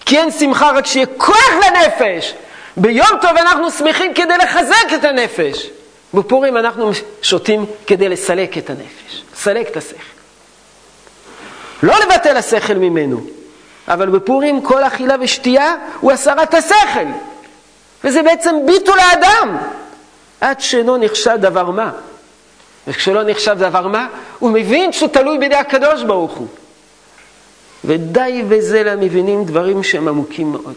כי 0.04 0.18
אין 0.18 0.30
שמחה 0.30 0.70
רק 0.70 0.86
שיהיה 0.86 1.06
כוח 1.16 1.50
לנפש. 1.66 2.34
ביום 2.76 3.08
טוב 3.22 3.30
אנחנו 3.36 3.70
שמחים 3.70 4.14
כדי 4.14 4.36
לחזק 4.36 4.86
את 4.94 5.04
הנפש. 5.04 5.70
בפורים 6.14 6.56
אנחנו 6.56 6.90
שותים 7.22 7.66
כדי 7.86 8.08
לסלק 8.08 8.58
את 8.58 8.70
הנפש, 8.70 9.22
לסלק 9.34 9.68
את 9.68 9.76
השכל. 9.76 10.16
לא 11.82 11.94
לבטל 11.98 12.36
השכל 12.36 12.74
ממנו, 12.74 13.20
אבל 13.88 14.08
בפורים 14.08 14.62
כל 14.62 14.84
אכילה 14.84 15.14
ושתייה 15.20 15.74
הוא 16.00 16.12
הסרת 16.12 16.54
השכל. 16.54 17.06
וזה 18.04 18.22
בעצם 18.22 18.54
ביטול 18.66 18.98
האדם, 18.98 19.56
עד 20.40 20.60
שאינו 20.60 20.96
נחשב 20.96 21.36
דבר 21.40 21.70
מה. 21.70 21.90
וכשלא 22.86 23.22
נחשב 23.22 23.56
דבר 23.58 23.86
מה, 23.86 24.06
הוא 24.38 24.50
מבין 24.50 24.92
שהוא 24.92 25.08
תלוי 25.08 25.38
בידי 25.38 25.54
הקדוש 25.54 26.02
ברוך 26.02 26.32
הוא. 26.32 26.46
ודי 27.84 28.42
בזה 28.48 28.82
למבינים 28.82 29.44
דברים 29.44 29.82
שהם 29.82 30.08
עמוקים 30.08 30.52
מאוד. 30.52 30.76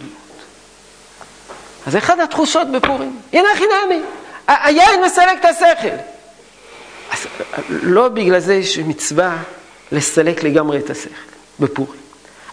אז 1.88 1.96
אחת 1.96 2.20
התחושות 2.20 2.72
בפורים, 2.72 3.20
הנה 3.34 3.48
חינמי, 3.56 4.02
היין 4.48 5.02
מסלק 5.06 5.40
את 5.40 5.46
השכל. 5.46 5.96
אז 7.12 7.26
לא 7.70 8.08
בגלל 8.08 8.40
זה 8.40 8.62
מצווה 8.86 9.38
לסלק 9.92 10.44
לגמרי 10.44 10.80
את 10.80 10.90
השכל 10.90 11.14
בפורים. 11.60 12.09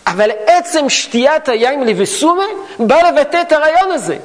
אבל 0.06 0.30
עצם 0.46 0.88
שתיית 0.88 1.48
היין 1.48 1.84
לבסומה 1.84 2.44
בא 2.78 2.96
לבטא 3.02 3.42
את 3.42 3.52
הרעיון 3.52 3.92
הזה. 3.92 4.18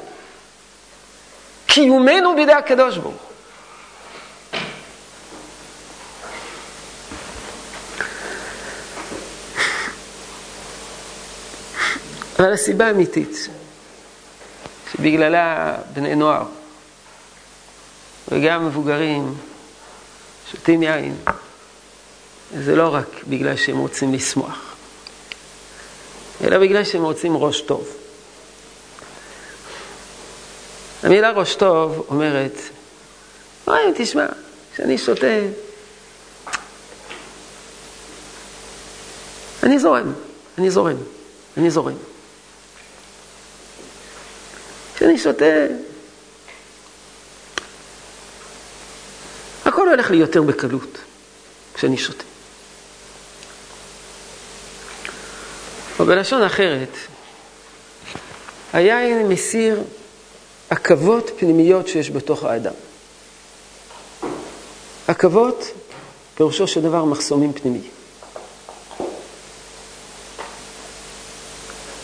קיומנו 1.66 2.36
בידי 2.36 2.52
הקדוש 2.52 2.98
ברוך 2.98 3.14
הוא. 3.14 3.32
אבל 12.38 12.52
הסיבה 12.52 12.86
האמיתית, 12.86 13.48
שבגללה 14.92 15.74
בני 15.92 16.14
נוער 16.14 16.44
וגם 18.28 18.66
מבוגרים 18.66 19.34
שותים 20.50 20.82
יין, 20.82 21.16
זה 22.58 22.76
לא 22.76 22.94
רק 22.94 23.08
בגלל 23.28 23.56
שהם 23.56 23.78
רוצים 23.78 24.14
לשמוח, 24.14 24.71
אלא 26.42 26.58
בגלל 26.58 26.84
שהם 26.84 27.02
רוצים 27.02 27.36
ראש 27.36 27.60
טוב. 27.60 27.96
המילה 31.02 31.30
ראש 31.30 31.54
טוב 31.54 32.06
אומרת, 32.08 32.58
אוי, 33.66 33.92
תשמע, 33.96 34.26
כשאני 34.74 34.98
שותה, 34.98 35.38
אני 39.62 39.78
זורם, 39.78 40.12
אני 40.58 40.70
זורם, 40.70 40.96
אני 41.56 41.70
זורם. 41.70 41.94
כשאני 44.94 45.18
שותה, 45.18 45.44
הכל 49.64 49.88
הולך 49.88 50.10
לי 50.10 50.16
יותר 50.16 50.42
בקלות 50.42 50.98
כשאני 51.74 51.98
שותה. 51.98 52.31
או 56.02 56.06
בלשון 56.06 56.42
אחרת, 56.42 56.88
היין 58.72 59.28
מסיר 59.28 59.82
עכבות 60.70 61.30
פנימיות 61.38 61.88
שיש 61.88 62.10
בתוך 62.10 62.44
האדם. 62.44 62.72
עכבות, 65.08 65.64
פירושו 66.34 66.66
של 66.66 66.82
דבר 66.82 67.04
מחסומים 67.04 67.52
פנימיים. 67.52 67.90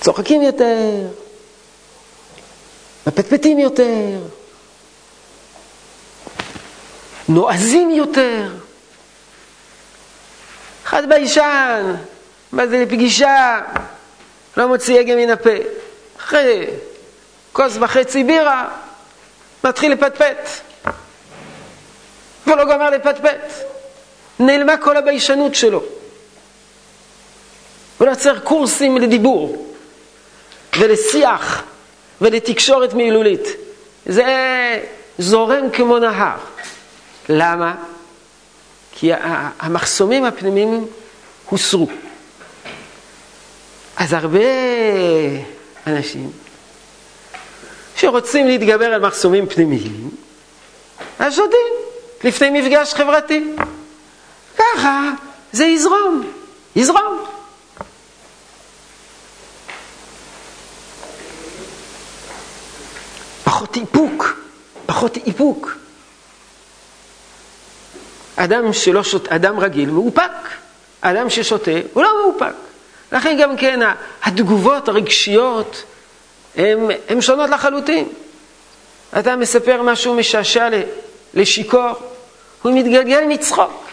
צוחקים 0.01 0.43
יותר, 0.43 1.07
מפטפטים 3.07 3.59
יותר, 3.59 4.19
נועזים 7.29 7.91
יותר. 7.91 8.57
אחד 10.85 11.09
ביישן, 11.09 11.95
בא 12.53 12.67
זה 12.67 12.79
לפגישה, 12.85 13.61
לא 14.59 14.69
מוציא 14.69 15.01
הגה 15.01 15.17
מן 15.17 15.31
הפה. 15.31 15.51
אחרי 16.19 16.67
כוס 17.53 17.77
וחצי 17.81 18.25
בירה, 18.25 18.69
מתחיל 19.65 19.93
לפטפט. 19.93 20.49
ולא 22.47 22.65
גמר 22.65 22.91
לפטפט. 22.91 23.53
נעלמה 24.39 24.77
כל 24.77 24.97
הביישנות 24.97 25.55
שלו. 25.55 25.83
הוא 27.99 28.09
לא 28.09 28.15
צריך 28.15 28.43
קורסים 28.43 28.99
לדיבור 28.99 29.75
ולשיח 30.79 31.63
ולתקשורת 32.21 32.95
מילולית. 32.95 33.47
זה 34.07 34.25
זורם 35.19 35.71
כמו 35.71 35.99
נהר. 35.99 36.37
למה? 37.29 37.75
כי 38.93 39.11
המחסומים 39.59 40.25
הפנימיים 40.25 40.87
הוסרו. 41.49 41.89
אז 43.99 44.13
הרבה 44.13 44.39
אנשים 45.87 46.31
שרוצים 47.97 48.47
להתגבר 48.47 48.85
על 48.85 49.07
מחסומים 49.07 49.47
פנימיים, 49.47 50.11
אז 51.19 51.35
שותים 51.35 51.75
לפני 52.25 52.51
מפגש 52.51 52.95
חברתי. 52.95 53.55
ככה 54.59 55.11
זה 55.53 55.65
יזרום, 55.65 56.33
יזרום. 56.77 57.25
פחות 63.45 63.77
איפוק, 63.77 64.41
פחות 64.87 65.17
איפוק. 65.17 65.77
אדם 68.37 68.73
שלא 68.73 69.03
שותה, 69.05 69.37
אדם 69.37 69.59
רגיל 69.59 69.91
מאופק. 69.91 70.31
אדם 71.01 71.31
ששותה 71.31 71.71
הוא 71.93 72.03
לא 72.03 72.11
מאופק. 72.23 72.68
לכן 73.13 73.37
גם 73.41 73.57
כן 73.57 73.81
התגובות 74.23 74.89
הרגשיות 74.89 75.85
הן 77.09 77.21
שונות 77.21 77.51
לחלוטין. 77.51 78.09
אתה 79.19 79.37
מספר 79.37 79.83
משהו 79.83 80.15
משעשע 80.15 80.69
לשיכור, 81.35 81.93
הוא 82.63 82.73
מתגלגל 82.73 83.25
מצחוק. 83.29 83.87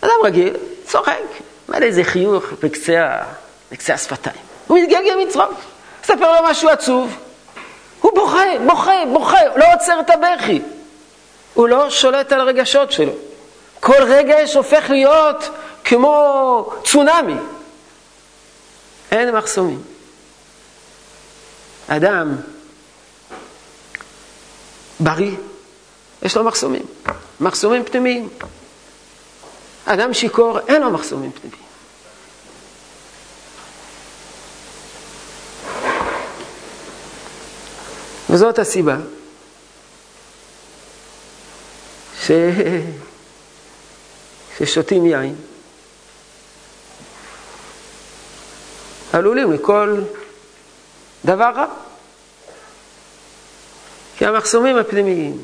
אדם 0.00 0.12
רגיל, 0.24 0.54
צוחק, 0.86 1.18
מה 1.68 1.78
איזה 1.78 2.04
חיוך 2.04 2.44
בקצה, 2.62 3.18
בקצה 3.72 3.94
השפתיים. 3.94 4.36
הוא 4.66 4.78
מתגלגל 4.78 5.16
מצחוק. 5.26 5.52
מספר 6.02 6.40
לו 6.40 6.48
משהו 6.48 6.68
עצוב, 6.68 7.16
הוא 8.00 8.12
בוכה, 8.14 8.58
בוכה, 8.66 8.92
בוכה, 9.12 9.38
לא 9.56 9.64
עוצר 9.74 10.00
את 10.00 10.10
הבכי. 10.10 10.60
הוא 11.54 11.68
לא 11.68 11.90
שולט 11.90 12.32
על 12.32 12.40
הרגשות 12.40 12.92
שלו. 12.92 13.12
כל 13.80 14.02
רגש 14.02 14.54
הופך 14.54 14.90
להיות 14.90 15.50
כמו 15.84 16.70
צונאמי. 16.84 17.34
אין 19.14 19.34
מחסומים. 19.34 19.82
אדם 21.88 22.36
בריא, 25.00 25.36
יש 26.22 26.36
לו 26.36 26.44
מחסומים, 26.44 26.86
מחסומים 27.40 27.84
פנימיים. 27.84 28.28
אדם 29.84 30.14
שיכור, 30.14 30.58
אין 30.58 30.82
לו 30.82 30.90
מחסומים 30.90 31.32
פנימיים. 31.32 31.64
וזאת 38.30 38.58
הסיבה 38.58 38.96
ש... 42.20 42.30
ששותים 44.58 45.06
יין 45.06 45.34
עלולים 49.14 49.52
לכל 49.52 50.00
דבר 51.24 51.50
רע. 51.56 51.66
כי 54.18 54.26
המחסומים 54.26 54.76
הפנימיים 54.76 55.38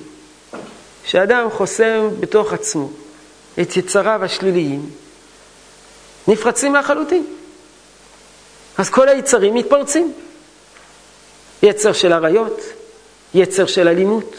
שאדם 1.05 1.51
חוסם 1.51 2.09
בתוך 2.21 2.53
עצמו 2.53 2.91
את 3.61 3.77
יצריו 3.77 4.25
השליליים 4.25 4.91
נפרצים 6.29 6.75
לחלוטין. 6.75 7.27
אז 8.79 8.91
כל 8.91 9.09
היצרים 9.09 9.55
מתפרצים. 9.55 10.13
יצר 11.63 11.93
של 11.93 12.13
עריות, 12.13 12.61
יצר 13.35 13.67
של 13.67 13.89
אלימות. 13.89 14.35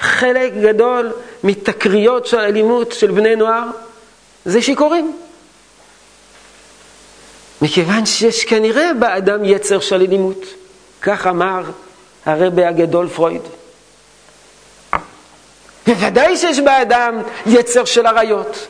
חלק 0.00 0.52
גדול 0.62 1.12
מתקריות 1.44 2.26
של 2.26 2.38
אלימות 2.38 2.92
של 2.92 3.10
בני 3.10 3.36
נוער 3.36 3.64
זה 4.44 4.62
שיכורים. 4.62 5.21
מכיוון 7.62 8.06
שיש 8.06 8.44
כנראה 8.44 8.94
באדם 8.94 9.44
יצר 9.44 9.80
של 9.80 9.94
אלימות. 9.94 10.44
כך 11.02 11.26
אמר 11.26 11.62
הרבה 12.26 12.68
הגדול 12.68 13.08
פרויד. 13.08 13.42
בוודאי 15.86 16.36
שיש 16.36 16.60
באדם 16.60 17.22
יצר 17.46 17.84
של 17.84 18.06
עריות, 18.06 18.66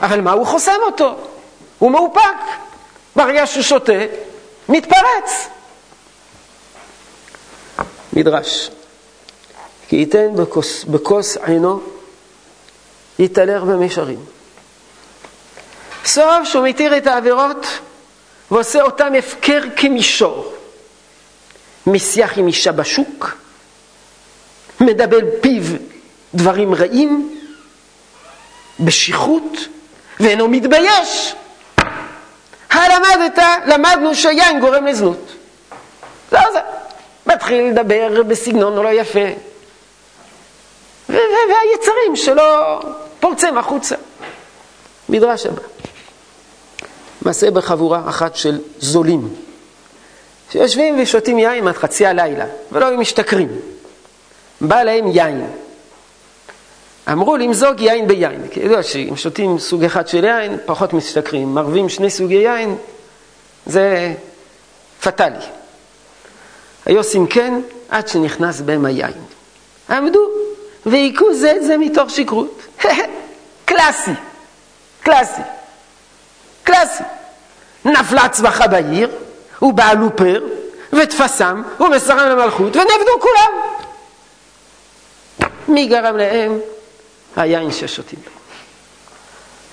אבל 0.00 0.20
מה 0.20 0.32
הוא 0.32 0.46
חוסם 0.46 0.76
אותו? 0.86 1.16
הוא 1.78 1.90
מאופק. 1.90 2.20
ברגע 3.16 3.46
שהוא 3.46 3.62
שותה, 3.62 3.92
מתפרץ. 4.68 5.48
מדרש, 8.12 8.70
כי 9.88 9.96
ייתן 9.96 10.28
בכוס, 10.88 11.36
עינו, 11.36 11.80
יתהלך 13.18 13.62
במישרים. 13.62 14.24
סוף 16.04 16.44
שהוא 16.44 16.66
מתיר 16.66 16.96
את 16.96 17.06
העבירות 17.06 17.66
ועושה 18.54 18.82
אותם 18.82 19.12
הפקר 19.18 19.60
כמישור. 19.76 20.54
משיח 21.86 22.38
עם 22.38 22.46
אישה 22.46 22.72
בשוק, 22.72 23.36
מדבר 24.80 25.18
פיו 25.40 25.62
דברים 26.34 26.74
רעים, 26.74 27.38
בשכרות, 28.80 29.56
ואינו 30.20 30.48
מתבייש. 30.48 31.34
הלמדת, 32.70 33.42
למדנו 33.66 34.14
שיין 34.14 34.60
גורם 34.60 34.86
לזנות. 34.86 35.32
זהו 36.30 36.52
זה. 36.52 36.60
מתחיל 37.26 37.64
לדבר 37.64 38.22
בסגנון 38.22 38.74
לא 38.74 38.88
יפה. 38.88 39.28
והיצרים 41.08 42.16
שלו 42.16 42.80
פורצים 43.20 43.58
החוצה. 43.58 43.94
מדרש 45.08 45.46
הבא. 45.46 45.62
מעשה 47.24 47.50
בחבורה 47.50 48.02
אחת 48.08 48.36
של 48.36 48.58
זולים, 48.78 49.28
שיושבים 50.52 51.02
ושותים 51.02 51.38
יין 51.38 51.68
עד 51.68 51.76
חצי 51.76 52.06
הלילה, 52.06 52.46
ולא 52.72 52.86
היו 52.86 52.98
משתכרים. 52.98 53.48
בא 54.60 54.82
להם 54.82 55.06
יין. 55.06 55.46
אמרו 57.12 57.36
למזוג 57.36 57.80
יין 57.80 58.08
ביין, 58.08 58.48
כי 58.50 58.60
ידוע 58.60 58.82
שאם 58.82 59.16
שותים 59.16 59.58
סוג 59.58 59.84
אחד 59.84 60.08
של 60.08 60.24
יין, 60.24 60.56
פחות 60.66 60.92
משתכרים. 60.92 61.54
מרבים 61.54 61.88
שני 61.88 62.10
סוגי 62.10 62.34
יין, 62.34 62.76
זה 63.66 64.14
פטאלי. 65.00 65.44
היו 66.86 66.98
עושים 66.98 67.26
כן 67.26 67.60
עד 67.88 68.08
שנכנס 68.08 68.60
בהם 68.60 68.84
היין. 68.84 69.12
עמדו 69.90 70.28
והיכו 70.86 71.34
זה 71.34 71.56
את 71.56 71.64
זה 71.64 71.78
מתוך 71.78 72.10
שקרות. 72.10 72.62
קלאסי, 73.64 74.10
קלאסי, 75.02 75.42
קלאסי. 76.64 77.02
נפלה 77.84 78.28
צווחה 78.28 78.66
בעיר, 78.66 79.10
ובעלו 79.62 80.16
פר, 80.16 80.42
ותפסם, 80.92 81.62
ומסרם 81.80 82.28
למלכות, 82.28 82.76
ונעבדו 82.76 83.20
כולם. 83.20 83.52
מי 85.68 85.86
גרם 85.86 86.16
להם? 86.16 86.58
היין 87.36 87.72
ששותים. 87.72 88.18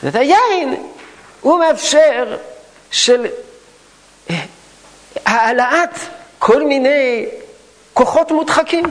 זאת 0.04 0.16
היין 0.16 0.76
הוא 1.42 1.60
מאפשר 1.60 2.38
של 2.92 3.26
אה, 4.30 4.36
העלאת 5.26 5.96
כל 6.40 6.64
מיני 6.64 7.26
כוחות 7.94 8.32
מודחקים. 8.32 8.86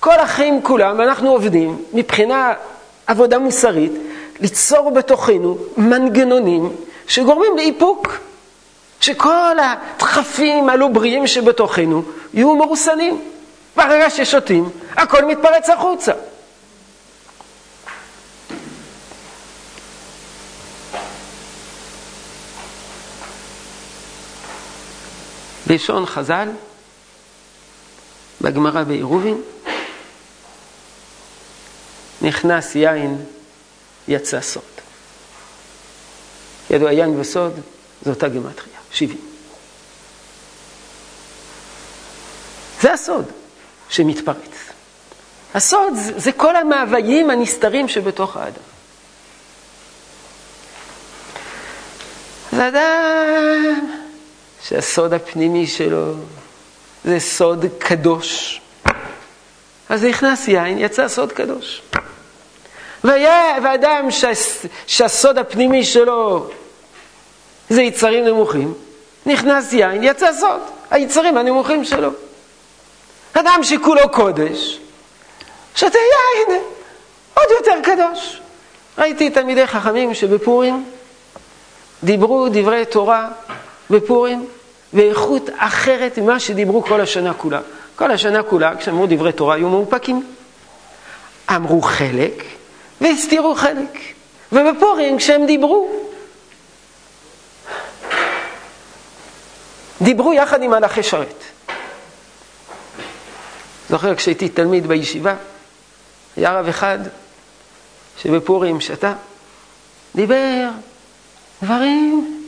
כל 0.00 0.18
החיים 0.18 0.62
כולם, 0.62 1.00
אנחנו 1.00 1.30
עובדים 1.30 1.84
מבחינה 1.92 2.52
עבודה 3.06 3.38
מוסרית, 3.38 3.92
ליצור 4.40 4.90
בתוכנו 4.90 5.58
מנגנונים 5.76 6.76
שגורמים 7.10 7.56
לאיפוק, 7.56 8.08
שכל 9.00 9.56
הדחפים 9.58 10.68
הלא 10.68 10.88
בריאים 10.88 11.26
שבתוכנו 11.26 12.02
יהיו 12.34 12.56
מרוסנים. 12.56 13.30
ברגע 13.76 14.10
ששותים, 14.10 14.70
הכל 14.96 15.24
מתפרץ 15.24 15.70
החוצה. 15.70 16.12
לשון 25.66 26.06
חז"ל, 26.06 26.48
בגמרא 28.40 28.82
בעירובין, 28.82 29.42
נכנס 32.22 32.74
יין, 32.74 33.24
יצא 34.08 34.40
סוד. 34.40 34.79
ידוע 36.70 36.92
יין 36.92 37.20
וסוד, 37.20 37.52
זו 38.02 38.10
אותה 38.10 38.28
גימטריה, 38.28 38.78
70. 38.92 39.18
זה 42.80 42.92
הסוד 42.92 43.24
שמתפרץ. 43.88 44.70
הסוד 45.54 45.94
זה, 45.94 46.12
זה 46.16 46.32
כל 46.32 46.56
המאוויים 46.56 47.30
הנסתרים 47.30 47.88
שבתוך 47.88 48.36
האדם. 48.36 48.62
אז 52.52 52.58
אדם 52.58 53.90
שהסוד 54.62 55.12
הפנימי 55.12 55.66
שלו 55.66 56.14
זה 57.04 57.20
סוד 57.20 57.64
קדוש. 57.78 58.60
אז 59.88 60.04
נכנס 60.04 60.48
יין, 60.48 60.78
יצא 60.78 61.08
סוד 61.08 61.32
קדוש. 61.32 61.82
והיה, 63.04 63.58
ואדם 63.64 64.10
שהס, 64.10 64.66
שהסוד 64.86 65.38
הפנימי 65.38 65.84
שלו 65.84 66.50
זה 67.70 67.82
יצרים 67.82 68.24
נמוכים, 68.24 68.74
נכנס 69.26 69.72
יין, 69.72 70.02
יצא 70.02 70.32
סוד, 70.32 70.60
היצרים 70.90 71.36
הנמוכים 71.36 71.84
שלו. 71.84 72.10
אדם 73.32 73.60
שכולו 73.62 74.08
קודש, 74.12 74.78
שותה 75.76 75.98
יין, 75.98 76.60
עוד 77.34 77.46
יותר 77.58 77.80
קדוש. 77.82 78.40
ראיתי 78.98 79.30
תלמידי 79.30 79.66
חכמים 79.66 80.14
שבפורים 80.14 80.84
דיברו 82.04 82.48
דברי 82.52 82.84
תורה 82.84 83.28
בפורים 83.90 84.46
באיכות 84.92 85.50
אחרת 85.56 86.18
ממה 86.18 86.40
שדיברו 86.40 86.82
כל 86.82 87.00
השנה 87.00 87.34
כולה. 87.34 87.60
כל 87.96 88.10
השנה 88.10 88.42
כולה, 88.42 88.76
כשאמרו 88.76 89.06
דברי 89.08 89.32
תורה, 89.32 89.54
היו 89.54 89.68
מאופקים. 89.68 90.26
אמרו 91.50 91.82
חלק 91.82 92.44
והסתירו 93.00 93.54
חלק. 93.54 93.98
ובפורים, 94.52 95.18
כשהם 95.18 95.46
דיברו, 95.46 96.09
דיברו 100.02 100.32
יחד 100.32 100.62
עם 100.62 100.70
מלאכי 100.70 101.02
שרת. 101.02 101.44
זוכר 103.88 104.14
כשהייתי 104.14 104.48
תלמיד 104.48 104.86
בישיבה, 104.86 105.34
היה 106.36 106.52
רב 106.52 106.68
אחד 106.68 106.98
שבפורים 108.18 108.80
שתה, 108.80 109.12
דיבר 110.14 110.68
דברים 111.62 112.42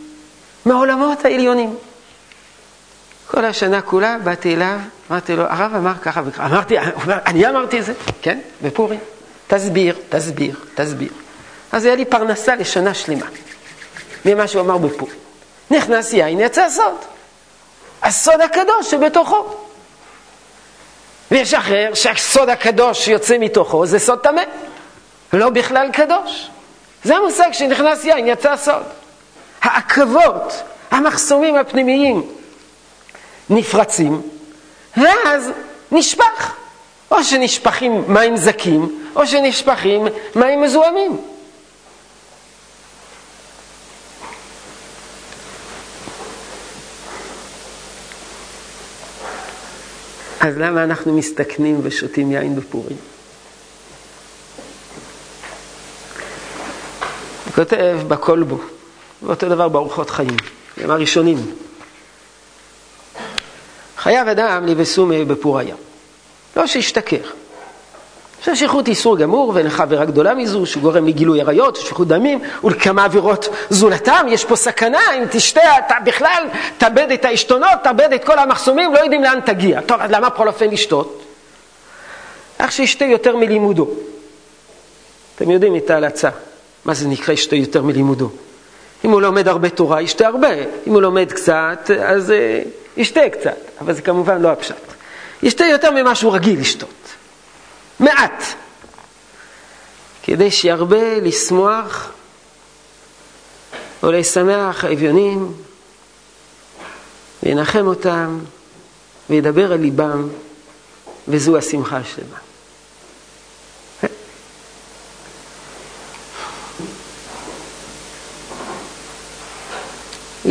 מעולמות 0.64 1.24
העליונים. 1.24 1.76
כל 3.26 3.44
השנה 3.44 3.82
כולה 3.82 4.16
באתי 4.24 4.54
אליו, 4.54 4.78
אמרתי 5.10 5.36
לו, 5.36 5.42
הרב 5.42 5.74
אמר 5.74 5.94
ככה 6.02 6.22
וככה, 6.26 6.46
אמרתי, 6.46 6.78
אני 7.26 7.48
אמרתי 7.48 7.78
את 7.80 7.84
זה, 7.84 7.92
כן, 8.22 8.38
בפורים. 8.62 9.00
תסביר, 9.46 9.98
תסביר, 10.08 10.56
תסביר. 10.74 11.10
אז 11.72 11.84
היה 11.84 11.94
לי 11.94 12.04
פרנסה 12.04 12.56
לשנה 12.56 12.94
שלמה, 12.94 13.26
ממה 14.24 14.48
שהוא 14.48 14.62
אמר 14.62 14.78
בפורים. 14.78 15.16
נכנס 15.70 16.12
יין, 16.12 16.40
יצא 16.40 16.70
סוד. 16.70 17.11
הסוד 18.02 18.40
הקדוש 18.40 18.90
שבתוכו. 18.90 19.56
ויש 21.30 21.54
אחר 21.54 21.90
שהסוד 21.94 22.48
הקדוש 22.48 23.04
שיוצא 23.04 23.36
מתוכו 23.40 23.86
זה 23.86 23.98
סוד 23.98 24.18
טמא, 24.18 24.42
לא 25.32 25.50
בכלל 25.50 25.90
קדוש. 25.92 26.50
זה 27.04 27.16
המושג 27.16 27.52
שנכנס 27.52 28.04
יין, 28.04 28.28
יצא 28.28 28.56
סוד. 28.56 28.82
העכבות, 29.62 30.62
המחסומים 30.90 31.56
הפנימיים 31.56 32.22
נפרצים, 33.50 34.22
ואז 34.96 35.50
נשפך. 35.92 36.54
או 37.12 37.24
שנשפכים 37.24 38.04
מים 38.08 38.36
זקים, 38.36 39.04
או 39.16 39.26
שנשפכים 39.26 40.06
מים 40.36 40.60
מזוהמים. 40.60 41.20
אז 50.42 50.58
למה 50.58 50.84
אנחנו 50.84 51.12
מסתכנים 51.12 51.80
ושותים 51.82 52.32
יין 52.32 52.56
בפורים? 52.56 52.96
הוא 57.44 57.52
כותב 57.54 57.98
בכל 58.08 58.42
בו, 58.42 58.60
ואותו 59.22 59.48
דבר 59.48 59.68
בארוחות 59.68 60.10
חיים, 60.10 60.36
הם 60.76 60.90
הראשונים. 60.90 61.54
חייב 63.96 64.28
אדם 64.28 64.66
לבסומי 64.66 65.24
בפוריה, 65.24 65.74
לא 66.56 66.66
שישתכר. 66.66 67.41
שהשכרות 68.44 68.88
איסור 68.88 69.18
גמור 69.18 69.52
ואין 69.54 69.66
לך 69.66 69.80
עבירה 69.80 70.04
גדולה 70.04 70.34
מזו 70.34 70.66
שגורם 70.66 71.06
לגילוי 71.06 71.40
עריות, 71.40 71.76
שפיכות 71.76 72.08
דמים 72.08 72.40
ולכמה 72.64 73.04
עבירות 73.04 73.48
זולתם. 73.70 74.26
יש 74.28 74.44
פה 74.44 74.56
סכנה, 74.56 75.00
אם 75.18 75.24
תשתה, 75.30 75.60
אתה 75.86 75.94
בכלל 76.04 76.44
תאבד 76.78 77.10
את 77.14 77.24
העשתונות, 77.24 77.78
תאבד 77.82 78.12
את 78.14 78.24
כל 78.24 78.38
המחסומים, 78.38 78.94
לא 78.94 78.98
יודעים 78.98 79.22
לאן 79.22 79.40
תגיע. 79.44 79.80
טוב, 79.80 80.00
אז 80.00 80.10
למה 80.10 80.28
בכל 80.28 80.48
אופן 80.48 80.70
לשתות? 80.70 81.22
אך 82.58 82.72
שישתה 82.72 83.04
יותר 83.04 83.36
מלימודו. 83.36 83.88
אתם 85.36 85.50
יודעים 85.50 85.76
את 85.76 85.90
ההלצה, 85.90 86.28
מה 86.84 86.94
זה 86.94 87.08
נקרא 87.08 87.34
ישתה 87.34 87.56
יותר 87.56 87.82
מלימודו. 87.82 88.30
אם 89.04 89.10
הוא 89.10 89.22
לומד 89.22 89.48
הרבה 89.48 89.68
תורה, 89.68 90.02
ישתה 90.02 90.26
הרבה. 90.26 90.48
אם 90.86 90.92
הוא 90.92 91.02
לומד 91.02 91.32
קצת, 91.32 91.90
אז 92.04 92.30
uh, 92.30 92.68
ישתה 92.96 93.20
קצת. 93.32 93.56
אבל 93.80 93.92
זה 93.92 94.02
כמובן 94.02 94.42
לא 94.42 94.48
הפשט. 94.48 94.74
ישתה 95.42 95.64
יותר 95.64 95.90
ממה 95.90 96.14
שהוא 96.14 96.34
רגיל 96.34 96.60
לשתות. 96.60 97.01
מעט, 98.02 98.44
כדי 100.22 100.50
שירבה 100.50 101.20
לשמוח 101.20 102.10
או 104.02 104.12
לשמח 104.12 104.84
האביונים, 104.84 105.52
וינחם 107.42 107.86
אותם, 107.86 108.38
וידבר 109.30 109.72
על 109.72 109.78
ליבם, 109.78 110.28
וזו 111.28 111.56
השמחה 111.56 111.96
השלמה. 111.96 112.38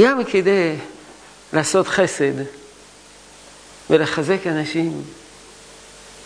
גם 0.04 0.24
כדי 0.24 0.76
לעשות 1.54 1.88
חסד 1.88 2.34
ולחזק 3.90 4.48
אנשים, 4.48 5.04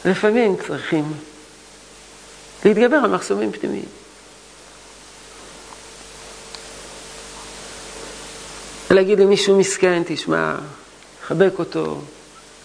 לפעמים 0.06 0.56
צריכים 0.68 1.14
להתגבר 2.66 2.96
על 2.96 3.16
מחסומים 3.16 3.52
פנימיים. 3.52 3.86
להגיד 8.92 9.20
למישהו 9.20 9.60
מסכן, 9.60 10.04
תשמע, 10.06 10.56
לחבק 11.24 11.60
אותו, 11.60 12.02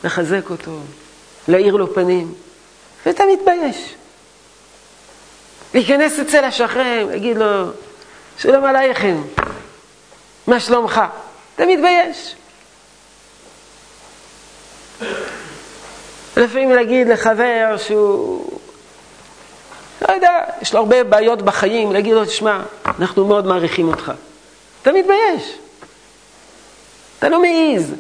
לחזק 0.05 0.51
אותו, 0.51 0.79
להאיר 1.49 1.77
לו 1.77 1.95
פנים, 1.95 2.35
ואתה 3.07 3.25
מתבייש. 3.33 3.95
להיכנס 5.75 6.19
אצל 6.19 6.45
השכן, 6.45 7.07
להגיד 7.11 7.37
לו, 7.37 7.71
שלום 8.39 8.65
עלייכם, 8.65 9.23
מה 10.47 10.61
שלומך? 10.61 11.01
אתה 11.55 11.65
מתבייש. 11.67 12.35
לפעמים 16.41 16.71
להגיד 16.71 17.09
לחבר 17.09 17.77
שהוא, 17.79 18.51
לא 20.09 20.15
יודע, 20.15 20.39
יש 20.63 20.73
לו 20.73 20.79
הרבה 20.79 21.05
בעיות 21.05 21.43
בחיים, 21.43 21.93
להגיד 21.93 22.15
לו, 22.15 22.25
תשמע, 22.25 22.61
אנחנו 22.99 23.27
מאוד 23.27 23.47
מעריכים 23.47 23.89
אותך. 23.89 24.13
אתה 24.83 24.93
מתבייש. 24.93 25.59
אתה 27.19 27.29
לא 27.29 27.43
מעז. 27.43 27.95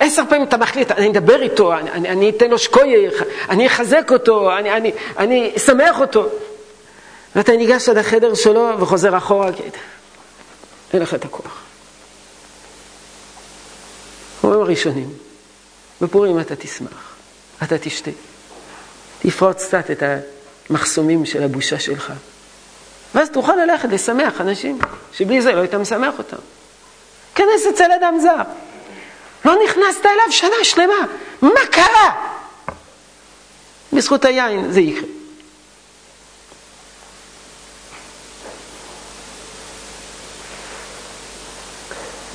עשר 0.00 0.22
פעמים 0.28 0.42
אתה 0.42 0.56
מחליט, 0.56 0.90
אני 0.90 1.10
אדבר 1.10 1.42
איתו, 1.42 1.74
אני, 1.74 1.90
אני, 1.90 2.08
אני 2.08 2.30
אתן 2.30 2.50
לו 2.50 2.58
שקוייך, 2.58 3.22
אני 3.48 3.66
אחזק 3.66 4.08
אותו, 4.12 4.56
אני, 4.58 4.72
אני, 4.72 4.92
אני 5.18 5.52
אשמח 5.56 6.00
אותו. 6.00 6.28
ואתה 7.36 7.52
ניגש 7.52 7.88
עד 7.88 7.96
החדר 7.96 8.34
שלו 8.34 8.68
וחוזר 8.80 9.16
אחורה, 9.16 9.52
כי 9.52 9.62
אין 10.92 11.02
לך 11.02 11.14
את 11.14 11.24
הכוח. 11.24 11.60
אומרים 14.44 14.60
הראשונים, 14.60 15.10
בפורים 16.00 16.40
אתה 16.40 16.56
תשמח, 16.56 17.11
אתה 17.62 17.78
תשתה, 17.78 18.10
תפרוץ 19.18 19.64
קצת 19.64 19.90
את 19.90 20.02
המחסומים 20.70 21.26
של 21.26 21.42
הבושה 21.42 21.78
שלך, 21.78 22.12
ואז 23.14 23.30
תוכל 23.30 23.56
ללכת 23.56 23.88
לשמח 23.88 24.40
אנשים 24.40 24.78
שבלי 25.12 25.42
זה 25.42 25.52
לא 25.52 25.60
היית 25.60 25.74
משמח 25.74 26.14
אותם. 26.18 26.36
כנס 27.34 27.66
אצל 27.74 27.92
אדם 27.92 28.18
זר. 28.20 28.42
לא 29.44 29.56
נכנסת 29.64 30.06
אליו 30.06 30.24
שנה 30.30 30.64
שלמה, 30.64 31.06
מה 31.42 31.66
קרה? 31.70 32.10
בזכות 33.92 34.24
היין 34.24 34.72
זה 34.72 34.80
יקרה. 34.80 35.08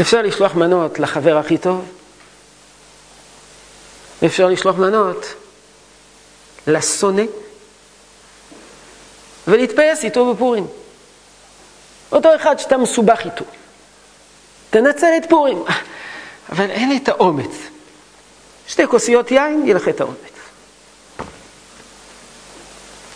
אפשר 0.01 0.21
לשלוח 0.21 0.55
מנות 0.55 0.99
לחבר 0.99 1.38
הכי 1.38 1.57
טוב, 1.57 1.86
ואפשר 4.22 4.47
לשלוח 4.47 4.76
מנות 4.76 5.26
לשונא, 6.68 7.24
ולהתפייס 9.47 10.03
איתו 10.03 10.34
בפורים. 10.34 10.68
אותו 12.11 12.36
אחד 12.36 12.59
שאתה 12.59 12.78
מסובך 12.78 13.22
איתו. 13.26 13.45
תנצל 14.70 15.11
את 15.18 15.30
פורים. 15.30 15.63
אבל 16.51 16.70
אין 16.70 16.97
את 16.97 17.09
האומץ. 17.09 17.51
שתי 18.68 18.88
כוסיות 18.88 19.32
יין, 19.32 19.61
יהיה 19.65 19.76
לך 19.76 19.88
את 19.88 20.01
האומץ. 20.01 20.18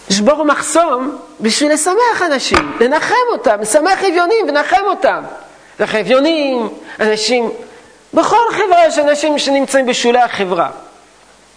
לשבור 0.09 0.43
מחסום 0.45 1.17
בשביל 1.39 1.73
לשמח 1.73 2.21
אנשים, 2.25 2.77
לנחם 2.79 3.15
אותם, 3.31 3.61
לשמח 3.61 3.99
אביונים 3.99 4.45
ונחם 4.49 4.83
אותם. 4.85 5.23
לך 5.79 5.95
אביונים, 5.95 6.69
אנשים, 6.99 7.51
בכל 8.13 8.51
חברה 8.51 8.85
יש 8.87 8.99
אנשים 8.99 9.39
שנמצאים 9.39 9.85
בשולי 9.85 10.19
החברה. 10.19 10.69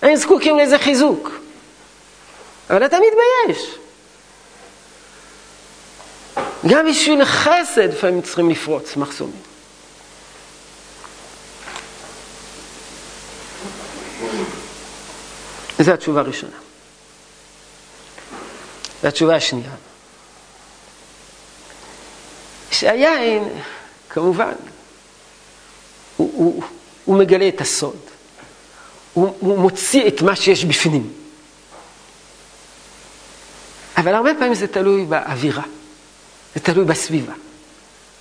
הם 0.05 0.17
זקוקים 0.17 0.57
לאיזה 0.57 0.79
חיזוק. 0.79 1.31
אבל 2.71 2.87
אתה 2.87 2.97
מתבייש. 2.97 3.75
גם 6.67 6.87
בשביל 6.91 7.25
חסד 7.25 7.89
לפעמים 7.89 8.23
צריכים 8.23 8.51
לפרוץ 8.51 8.97
מחסומים. 8.97 9.43
זו 15.79 15.93
התשובה 15.93 16.21
הראשונה. 16.21 16.57
והתשובה 19.03 19.37
השנייה, 19.37 19.71
שהיין, 22.71 23.49
כמובן, 24.09 24.53
הוא, 26.17 26.33
הוא, 26.35 26.63
הוא 27.05 27.17
מגלה 27.19 27.49
את 27.49 27.61
הסוד. 27.61 28.14
הוא, 29.15 29.37
הוא 29.39 29.59
מוציא 29.59 30.09
את 30.09 30.23
מה 30.23 30.37
שיש 30.37 30.65
בפנים. 30.65 31.13
אבל 33.97 34.15
הרבה 34.15 34.31
פעמים 34.35 34.55
זה 34.55 34.67
תלוי 34.67 35.05
באווירה, 35.05 35.63
זה 36.55 36.61
תלוי 36.61 36.85
בסביבה. 36.85 37.33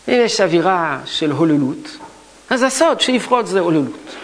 אם 0.08 0.14
יש 0.26 0.42
אווירה 0.42 1.02
של 1.06 1.32
הוללות, 1.32 1.98
אז 2.50 2.64
הסוד 2.64 3.02
שיפרוץ 3.02 3.48
זה 3.48 3.60
הוללות. 3.60 4.16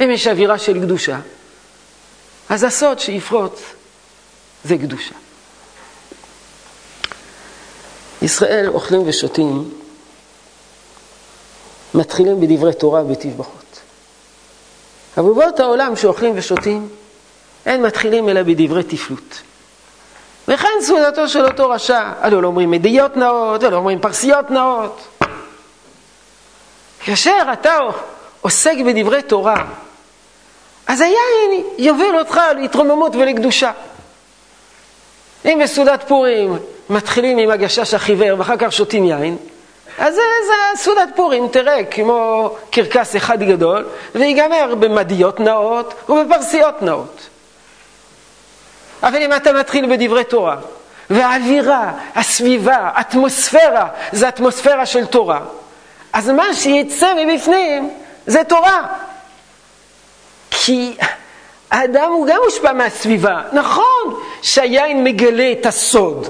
אם 0.00 0.10
יש 0.10 0.26
אווירה 0.26 0.58
של 0.58 0.80
קדושה, 0.80 1.20
אז 2.48 2.64
הסוד 2.64 2.98
שיפרוץ 2.98 3.60
זה 4.64 4.78
קדושה. 4.78 5.14
ישראל 8.22 8.68
אוכלים 8.68 9.02
ושותים, 9.06 9.70
מתחילים 11.94 12.40
בדברי 12.40 12.74
תורה 12.74 13.02
ובתשבחות. 13.04 13.67
אבל 15.18 15.32
באות 15.32 15.60
העולם 15.60 15.96
שאוכלים 15.96 16.32
ושותים, 16.36 16.88
אין 17.66 17.82
מתחילים 17.82 18.28
אלא 18.28 18.42
בדברי 18.42 18.82
תפלות. 18.82 19.42
וכן 20.48 20.68
סעודתו 20.80 21.28
של 21.28 21.44
אותו 21.44 21.70
רשע, 21.70 22.12
הלא 22.20 22.42
לא 22.42 22.46
אומרים 22.46 22.70
מדיות 22.70 23.16
נאות, 23.16 23.62
ולא 23.62 23.76
אומרים 23.76 24.00
פרסיות 24.00 24.50
נאות. 24.50 25.08
כאשר 27.00 27.42
אתה 27.52 27.78
עוסק 28.40 28.74
בדברי 28.86 29.22
תורה, 29.22 29.64
אז 30.86 31.00
היין 31.00 31.64
יוביל 31.78 32.18
אותך 32.18 32.40
להתרוממות 32.56 33.14
ולקדושה. 33.14 33.72
אם 35.44 35.60
בסעודת 35.64 36.04
פורים 36.08 36.58
מתחילים 36.90 37.38
עם 37.38 37.50
הגשש 37.50 37.94
החיוור 37.94 38.38
ואחר 38.38 38.56
כך 38.58 38.72
שותים 38.72 39.04
יין, 39.04 39.36
אז 39.98 40.14
זה, 40.14 40.20
זה 40.46 40.82
סעודת 40.82 41.08
פורים, 41.16 41.48
תראה, 41.48 41.84
כמו 41.84 42.50
קרקס 42.70 43.16
אחד 43.16 43.42
גדול, 43.42 43.88
ויגמר 44.14 44.74
במדיות 44.74 45.40
נאות 45.40 45.94
ובפרסיות 46.08 46.82
נאות. 46.82 47.28
אבל 49.02 49.22
אם 49.22 49.32
אתה 49.32 49.52
מתחיל 49.52 49.96
בדברי 49.96 50.24
תורה, 50.24 50.56
והאווירה, 51.10 51.92
הסביבה, 52.14 52.90
האטמוספירה, 52.94 53.88
זה 54.12 54.28
אטמוספירה 54.28 54.86
של 54.86 55.06
תורה, 55.06 55.40
אז 56.12 56.28
מה 56.28 56.54
שיצא 56.54 57.14
מבפנים 57.16 57.94
זה 58.26 58.44
תורה. 58.44 58.86
כי 60.50 60.96
האדם 61.70 62.12
הוא 62.12 62.26
גם 62.26 62.40
מושפע 62.44 62.72
מהסביבה. 62.72 63.42
נכון 63.52 64.20
שהיין 64.42 65.04
מגלה 65.04 65.52
את 65.52 65.66
הסוד, 65.66 66.28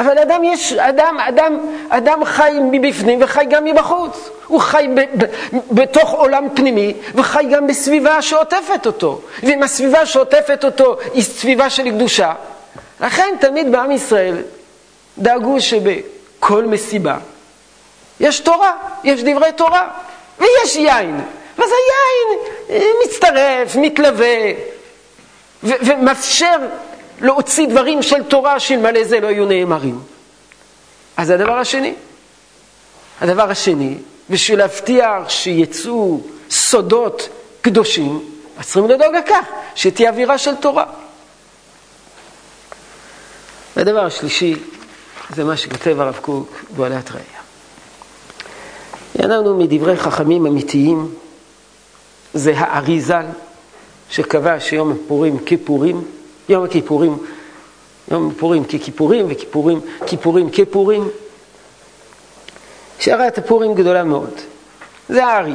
אבל 0.00 0.18
אדם 0.18 0.44
יש, 0.44 0.72
אדם, 0.72 1.16
אדם, 1.20 1.58
אדם 1.88 2.24
חי 2.24 2.52
מבפנים 2.70 3.18
וחי 3.22 3.44
גם 3.50 3.64
מבחוץ. 3.64 4.30
הוא 4.46 4.60
חי 4.60 4.88
ב, 4.94 5.00
ב, 5.00 5.26
בתוך 5.70 6.10
עולם 6.10 6.46
פנימי 6.54 6.94
וחי 7.14 7.44
גם 7.50 7.66
בסביבה 7.66 8.22
שעוטפת 8.22 8.86
אותו. 8.86 9.20
ואם 9.42 9.62
הסביבה 9.62 10.06
שעוטפת 10.06 10.64
אותו 10.64 10.96
היא 11.14 11.22
סביבה 11.22 11.70
של 11.70 11.90
קדושה, 11.90 12.32
לכן 13.00 13.34
תמיד 13.40 13.72
בעם 13.72 13.90
ישראל 13.90 14.36
דאגו 15.18 15.60
שבכל 15.60 16.64
מסיבה 16.64 17.16
יש 18.20 18.40
תורה, 18.40 18.72
יש 19.04 19.22
דברי 19.24 19.52
תורה 19.52 19.88
ויש 20.38 20.76
יין. 20.76 21.20
ואז 21.58 21.70
היין 21.70 22.38
אה, 22.70 22.88
מצטרף, 23.04 23.76
מתלווה, 23.76 24.36
ומאפשר 25.62 26.56
להוציא 27.20 27.66
דברים 27.68 28.02
של 28.02 28.22
תורה 28.22 28.60
שאלמלא 28.60 29.04
זה 29.04 29.20
לא 29.20 29.26
היו 29.26 29.46
נאמרים. 29.46 30.00
אז 31.16 31.26
זה 31.26 31.34
הדבר 31.34 31.58
השני. 31.58 31.94
הדבר 33.20 33.50
השני, 33.50 33.98
בשביל 34.30 34.58
להבטיח 34.58 35.28
שיצאו 35.28 36.20
סודות 36.50 37.28
קדושים, 37.60 38.20
אז 38.58 38.64
צריכים 38.64 38.88
לדאוג 38.88 39.14
לכך 39.14 39.44
שתהיה 39.74 40.10
אווירה 40.10 40.38
של 40.38 40.54
תורה. 40.54 40.84
והדבר 43.76 44.04
השלישי, 44.04 44.56
זה 45.34 45.44
מה 45.44 45.56
שכותב 45.56 46.00
הרב 46.00 46.18
קוק 46.22 46.64
בעלת 46.76 47.10
ראייה. 47.10 47.40
אנחנו 49.18 49.58
מדברי 49.58 49.96
חכמים 49.96 50.46
אמיתיים, 50.46 51.14
זה 52.34 52.52
האריזל, 52.56 53.26
שקבע 54.10 54.60
שיום 54.60 54.92
הפורים 54.92 55.38
כפורים, 55.46 56.04
יום 56.50 56.64
הכיפורים, 56.64 57.18
יום 58.10 58.34
פורים 58.38 58.64
ככיפורים 58.64 59.26
וכיפורים 59.30 59.80
כיפורים 60.06 60.50
כפורים. 60.50 61.08
שערת 62.98 63.38
הפורים 63.38 63.74
גדולה 63.74 64.04
מאוד. 64.04 64.34
זה 65.08 65.26
הארי. 65.26 65.54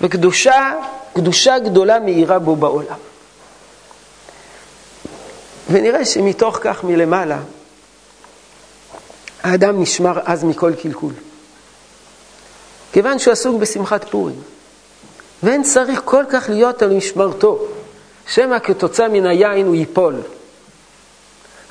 וקדושה, 0.00 0.74
קדושה 1.12 1.58
גדולה 1.58 2.00
מאירה 2.00 2.38
בו 2.38 2.56
בעולם. 2.56 2.96
ונראה 5.70 6.04
שמתוך 6.04 6.58
כך 6.62 6.84
מלמעלה, 6.84 7.38
האדם 9.42 9.82
נשמר 9.82 10.18
אז 10.24 10.44
מכל 10.44 10.72
קלקול. 10.82 11.12
כיוון 12.92 13.18
שהוא 13.18 13.32
עסוק 13.32 13.60
בשמחת 13.60 14.08
פורים. 14.10 14.42
ואין 15.42 15.62
צריך 15.62 16.00
כל 16.04 16.24
כך 16.30 16.48
להיות 16.48 16.82
על 16.82 16.96
משמרתו, 16.96 17.58
שמא 18.30 18.58
כתוצאה 18.58 19.08
מן 19.08 19.26
היין 19.26 19.66
הוא 19.66 19.74
ייפול. 19.74 20.14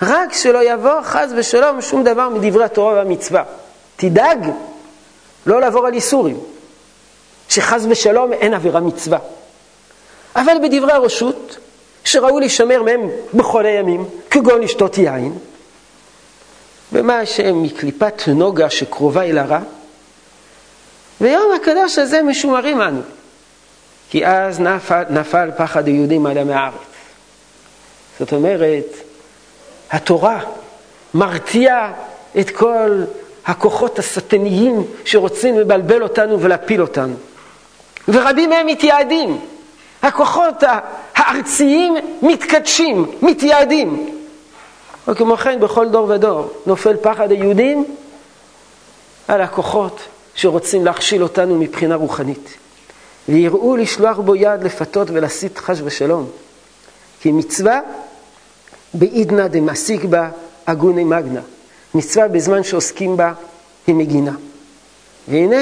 רק 0.01 0.33
שלא 0.33 0.73
יבוא 0.73 1.01
חס 1.01 1.29
ושלום 1.37 1.81
שום 1.81 2.03
דבר 2.03 2.29
מדברי 2.29 2.63
התורה 2.63 2.93
והמצווה. 2.93 3.43
תדאג 3.95 4.51
לא 5.45 5.61
לעבור 5.61 5.87
על 5.87 5.93
איסורים, 5.93 6.39
שחס 7.49 7.81
ושלום 7.89 8.33
אין 8.33 8.53
עבירה 8.53 8.79
מצווה. 8.79 9.19
אבל 10.35 10.53
בדברי 10.63 10.91
הרשות, 10.91 11.57
שראוי 12.03 12.39
להישמר 12.39 12.83
מהם 12.83 13.09
בכל 13.33 13.65
הימים, 13.65 14.05
כגון 14.29 14.61
לשתות 14.61 14.97
יין, 14.97 15.37
ומה 16.93 17.25
שהם 17.25 17.63
מקליפת 17.63 18.21
נוגה 18.27 18.69
שקרובה 18.69 19.23
אל 19.23 19.37
הרע, 19.37 19.59
ויום 21.21 21.51
הקדוש 21.55 21.99
הזה 21.99 22.21
משומרים 22.21 22.81
אנו, 22.81 23.01
כי 24.09 24.25
אז 24.25 24.59
נפל, 24.59 25.03
נפל 25.09 25.49
פחד 25.57 25.87
היהודים 25.87 26.25
על 26.25 26.37
עמי 26.37 26.53
הארץ. 26.53 26.73
זאת 28.19 28.33
אומרת, 28.33 28.85
התורה 29.91 30.39
מרתיעה 31.13 31.93
את 32.39 32.49
כל 32.49 33.03
הכוחות 33.45 33.99
השטניים 33.99 34.83
שרוצים 35.05 35.59
לבלבל 35.59 36.03
אותנו 36.03 36.41
ולהפיל 36.41 36.81
אותנו. 36.81 37.13
ורבים 38.07 38.49
מהם 38.49 38.67
מתייעדים. 38.67 39.39
הכוחות 40.01 40.63
הארציים 41.15 41.95
מתקדשים, 42.21 43.11
מתייעדים. 43.21 44.19
וכמו 45.07 45.37
כן 45.37 45.59
בכל 45.59 45.89
דור 45.89 46.09
ודור 46.09 46.53
נופל 46.65 46.95
פחד 47.01 47.31
היהודים 47.31 47.85
על 49.27 49.41
הכוחות 49.41 49.99
שרוצים 50.35 50.85
להכשיל 50.85 51.23
אותנו 51.23 51.55
מבחינה 51.55 51.95
רוחנית. 51.95 52.57
ויראו 53.29 53.75
לשלוח 53.75 54.17
בו 54.19 54.35
יד 54.35 54.63
לפתות 54.63 55.09
ולהסית 55.09 55.57
חש 55.57 55.77
ושלום. 55.83 56.29
כי 57.21 57.31
מצווה 57.31 57.79
בעידנא 58.93 59.47
דמסיק 59.47 60.03
בה 60.03 60.29
אגוני 60.65 61.03
מגנה. 61.03 61.41
מצווה 61.93 62.27
בזמן 62.27 62.63
שעוסקים 62.63 63.17
בה 63.17 63.33
היא 63.87 63.95
מגינה. 63.95 64.33
והנה 65.27 65.61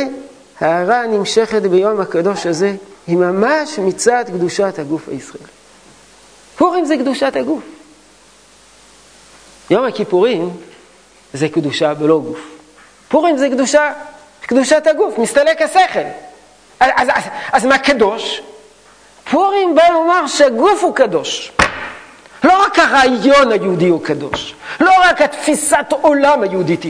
ההערה 0.61 1.03
הנמשכת 1.03 1.61
ביום 1.61 2.01
הקדוש 2.01 2.45
הזה 2.45 2.75
היא 3.07 3.17
ממש 3.17 3.79
מצד 3.79 4.25
קדושת 4.27 4.79
הגוף 4.79 5.09
הישראלי. 5.09 5.47
פורים 6.57 6.85
זה 6.85 6.97
קדושת 6.97 7.35
הגוף. 7.35 7.63
יום 9.69 9.85
הכיפורים 9.85 10.49
זה 11.33 11.49
קדושה 11.49 11.93
בלא 11.93 12.19
גוף. 12.19 12.39
פורים 13.09 13.37
זה 13.37 13.49
קדושה, 13.49 13.93
קדושת 14.41 14.87
הגוף, 14.87 15.17
מסתלק 15.17 15.61
השכל. 15.61 16.26
אז, 16.79 16.89
אז, 16.95 17.07
אז, 17.13 17.23
אז 17.51 17.65
מה 17.65 17.77
קדוש? 17.77 18.41
פורים 19.31 19.75
בא 19.75 19.87
לומר 19.93 20.27
שהגוף 20.27 20.83
הוא 20.83 20.95
קדוש. 20.95 21.51
לא 22.43 22.63
רק 22.63 22.79
הרעיון 22.79 23.51
היהודי 23.51 23.87
הוא 23.87 24.03
קדוש, 24.03 24.53
לא 24.79 24.91
רק 25.03 25.21
התפיסת 25.21 25.85
עולם 26.01 26.43
היהודית 26.43 26.83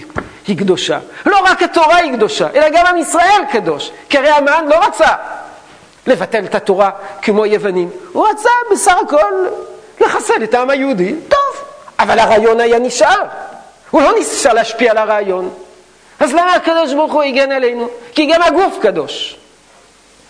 היא 0.47 0.57
קדושה, 0.57 0.99
לא 1.25 1.39
רק 1.45 1.63
התורה 1.63 1.95
היא 1.95 2.13
קדושה, 2.13 2.47
אלא 2.55 2.69
גם 2.69 2.85
עם 2.85 2.97
ישראל 2.97 3.41
קדוש. 3.51 3.91
כי 4.09 4.17
הרי 4.17 4.29
המן 4.29 4.65
לא 4.69 4.85
רצה 4.85 5.13
לבטל 6.07 6.45
את 6.45 6.55
התורה 6.55 6.89
כמו 7.21 7.45
יוונים, 7.45 7.89
הוא 8.13 8.27
רצה 8.27 8.49
בסך 8.71 8.95
הכל 9.05 9.45
לחסל 10.01 10.43
את 10.43 10.53
העם 10.53 10.69
היהודי, 10.69 11.15
טוב, 11.27 11.63
אבל 11.99 12.19
הרעיון 12.19 12.59
היה 12.59 12.79
נשאר, 12.79 13.23
הוא 13.91 14.01
לא 14.01 14.13
ניסה 14.13 14.53
להשפיע 14.53 14.91
על 14.91 14.97
הרעיון. 14.97 15.49
אז 16.19 16.33
למה 16.33 16.53
הקדוש 16.53 16.93
ברוך 16.93 17.13
הוא 17.13 17.23
הגן 17.23 17.51
עלינו? 17.51 17.89
כי 18.15 18.25
גם 18.25 18.41
הגוף 18.41 18.77
קדוש, 18.81 19.37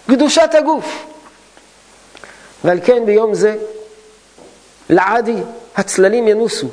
קדושת 0.08 0.50
הגוף. 0.54 1.06
ועל 2.64 2.80
כן 2.86 3.06
ביום 3.06 3.34
זה 3.34 3.56
לעדי 4.90 5.36
הצללים 5.76 6.28
ינוסו. 6.28 6.68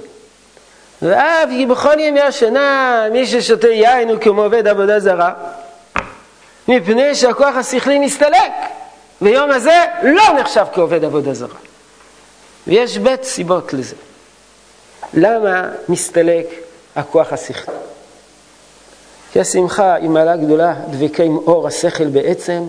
ואף 1.03 1.49
כי 1.49 1.67
בכל 1.67 1.99
ימי 1.99 2.21
השנה 2.21 3.07
מי 3.13 3.27
ששותה 3.27 3.69
יין 3.69 4.09
הוא 4.09 4.19
כמו 4.21 4.43
עובד 4.43 4.69
עבודה 4.69 5.01
זרה, 5.01 5.33
מפני 6.69 7.15
שהכוח 7.15 7.57
השכלי 7.57 7.99
נסתלק, 7.99 8.53
ויום 9.23 9.51
הזה 9.51 9.85
לא 10.03 10.33
נחשב 10.41 10.65
כעובד 10.73 11.05
עבודה 11.05 11.35
זרה. 11.35 11.57
ויש 12.67 12.99
בית 12.99 13.25
סיבות 13.25 13.73
לזה. 13.73 13.95
למה 15.15 15.69
מסתלק 15.89 16.47
הכוח 16.97 17.33
השכלי? 17.33 17.75
כי 19.33 19.41
השמחה 19.41 19.95
היא 19.95 20.09
מעלה 20.11 20.37
גדולה 20.37 20.75
דבקה 20.91 21.23
עם 21.23 21.37
אור 21.37 21.67
השכל 21.67 22.07
בעצם, 22.07 22.63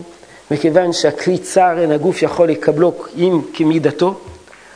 מכיוון 0.51 0.93
שהכלי 0.93 1.37
צר 1.37 1.79
אין 1.79 1.91
הגוף 1.91 2.21
יכול 2.21 2.49
לקבלו 2.49 2.93
עם 3.15 3.41
כמידתו, 3.53 4.19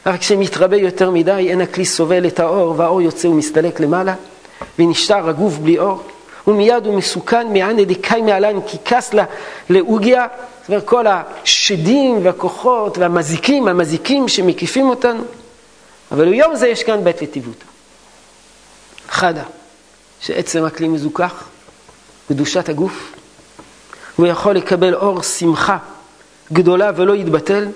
רק 0.06 0.20
כשמתרבה 0.20 0.78
יותר 0.78 1.12
מדי 1.12 1.48
אין 1.50 1.62
הכלי 1.62 1.86
סובל 1.86 2.28
את 2.28 2.40
האור 2.40 2.74
והאור 2.78 3.02
יוצא 3.02 3.28
ומסתלק 3.28 3.80
למעלה 3.80 4.16
ונשאר 4.80 5.30
הגוף 5.30 5.58
בלי 5.58 5.80
אור 5.80 6.04
ומיד 6.48 6.86
הוא 6.86 6.94
מסוכן 6.94 7.54
מענה 7.54 7.84
דקאי 7.84 8.22
מעלן 8.22 8.62
כי 8.62 8.78
כס 8.86 9.14
לה 9.14 9.26
לאוגיה 9.70 10.28
כל 10.86 11.06
השדים 11.08 12.26
והכוחות 12.26 12.98
והמזיקים, 12.98 13.68
המזיקים 13.68 14.28
שמקיפים 14.28 14.90
אותנו. 14.90 15.24
אבל 16.12 16.30
ביום 16.30 16.56
זה 16.56 16.68
יש 16.68 16.84
כאן 16.84 17.04
בית 17.04 17.22
לטיבותא. 17.22 17.66
חדה 19.10 19.44
שעצם 20.22 20.66
הכלי 20.66 20.88
מזוכח 20.88 21.50
קדושת 22.30 22.70
הגוף 22.70 23.14
הוא 24.20 24.28
יכול 24.28 24.56
לקבל 24.56 24.96
אור 24.96 25.22
שמחה 25.24 25.78
גדולה 26.54 26.92
ולא 26.96 27.16
יתבטל 27.16 27.68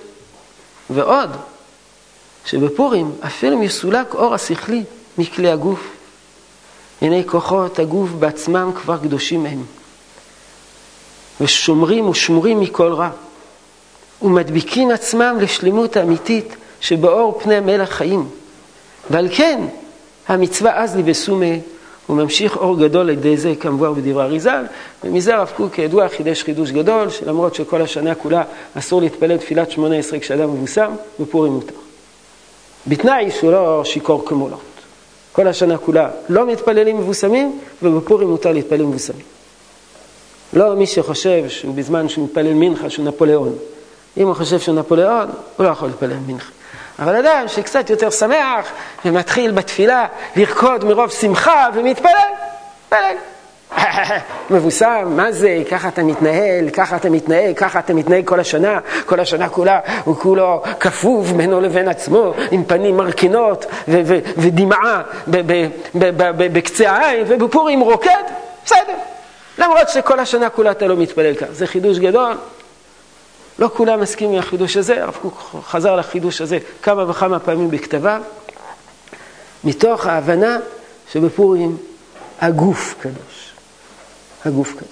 ועוד 0.89 1.29
שבפורים 2.45 3.11
אפילו 3.25 3.57
מסולק 3.57 4.15
אור 4.15 4.33
השכלי 4.33 4.83
מכלי 5.17 5.51
הגוף. 5.51 5.79
הנה 7.01 7.23
כוחות 7.25 7.79
הגוף 7.79 8.09
בעצמם 8.09 8.71
כבר 8.75 8.97
קדושים 8.97 9.45
הם, 9.45 9.63
ושומרים 11.41 12.09
ושמורים 12.09 12.59
מכל 12.59 12.93
רע, 12.93 13.09
ומדביקים 14.21 14.91
עצמם 14.91 15.37
לשלמות 15.41 15.97
האמיתית 15.97 16.55
שבאור 16.81 17.39
פני 17.43 17.59
מלך 17.59 17.89
חיים. 17.89 18.29
ועל 19.09 19.27
כן 19.31 19.61
המצווה 20.27 20.75
אז 20.83 20.95
לבסומה 20.95 21.55
הוא 22.07 22.17
ממשיך 22.17 22.57
אור 22.57 22.79
גדול 22.79 23.01
על 23.01 23.09
ידי 23.09 23.37
זה 23.37 23.53
כמבואר 23.59 23.93
בדברי 23.93 24.23
אריזל, 24.23 24.63
ומזה 25.03 25.35
הרב 25.35 25.51
קוק 25.55 25.73
כידוע 25.73 26.09
חידש 26.09 26.43
חידוש 26.43 26.71
גדול, 26.71 27.09
שלמרות 27.09 27.55
שכל 27.55 27.81
השנה 27.81 28.15
כולה 28.15 28.43
אסור 28.73 29.01
להתפלל 29.01 29.37
תפילת 29.37 29.71
שמונה 29.71 29.95
עשרה 29.95 30.19
כשאדם 30.19 30.53
מבוסם, 30.53 30.91
בפורים 31.19 31.53
מותר. 31.53 31.73
בתנאי 32.87 33.31
שהוא 33.31 33.51
לא 33.51 33.81
שיכור 33.85 34.25
כמולות. 34.25 34.59
כל 35.31 35.47
השנה 35.47 35.77
כולה 35.77 36.09
לא 36.29 36.47
מתפללים 36.47 36.97
מבוסמים, 36.97 37.59
ובפורים 37.83 38.29
מותר 38.29 38.51
להתפלל 38.51 38.85
מבוסמים. 38.85 39.25
לא 40.53 40.75
מי 40.75 40.87
שחושב 40.87 41.49
שהוא 41.49 41.75
בזמן 41.75 42.09
שהוא 42.09 42.25
מתפלל 42.25 42.53
מנחה 42.53 42.89
שהוא 42.89 43.05
נפוליאון. 43.05 43.55
אם 44.17 44.27
הוא 44.27 44.33
חושב 44.33 44.59
שהוא 44.59 44.75
נפוליאון, 44.75 45.27
הוא 45.57 45.65
לא 45.65 45.71
יכול 45.71 45.87
להתפלל 45.87 46.17
מנחה. 46.27 46.51
אבל 46.99 47.15
אדם 47.15 47.47
שקצת 47.47 47.89
יותר 47.89 48.09
שמח 48.09 48.71
ומתחיל 49.05 49.51
בתפילה 49.51 50.05
לרקוד 50.35 50.85
מרוב 50.85 51.11
שמחה 51.11 51.67
ומתפלל, 51.73 52.11
מתפלל. 52.85 53.15
מבוסם, 54.49 55.13
מה 55.15 55.31
זה, 55.31 55.63
ככה 55.71 55.87
אתה 55.87 56.03
מתנהל, 56.03 56.69
ככה 56.69 56.95
אתה 56.95 57.09
מתנהג, 57.09 57.55
ככה 57.57 57.79
אתה 57.79 57.93
מתנהג 57.93 58.27
כל 58.27 58.39
השנה, 58.39 58.79
כל 59.05 59.19
השנה 59.19 59.49
כולה 59.49 59.79
הוא 60.03 60.15
כולו 60.15 60.63
כפוף 60.79 61.27
בינו 61.27 61.61
לבין 61.61 61.87
עצמו, 61.87 62.33
עם 62.51 62.63
פנים 62.63 62.97
מרכינות 62.97 63.65
ודמעה 64.37 65.01
בקצה 66.37 66.91
העין, 66.91 67.23
ובפורים 67.27 67.79
רוקד, 67.79 68.23
בסדר. 68.65 68.93
למרות 69.57 69.89
שכל 69.89 70.19
השנה 70.19 70.49
כולה 70.49 70.71
אתה 70.71 70.87
לא 70.87 70.95
מתפלל 70.95 71.35
כך, 71.35 71.47
זה 71.51 71.67
חידוש 71.67 71.99
גדול. 71.99 72.33
לא 73.63 73.69
כולם 73.73 74.01
מסכימים 74.01 74.33
עם 74.33 74.39
החידוש 74.39 74.77
הזה, 74.77 75.03
הרב 75.03 75.17
קוק 75.21 75.55
חזר 75.65 75.95
לחידוש 75.95 76.41
הזה 76.41 76.59
כמה 76.81 77.09
וכמה 77.09 77.39
פעמים 77.39 77.71
בכתביו, 77.71 78.21
מתוך 79.63 80.05
ההבנה 80.05 80.57
שבפורים 81.11 81.77
הגוף 82.41 82.95
קדוש. 82.99 83.53
הגוף 84.45 84.71
קדוש. 84.71 84.87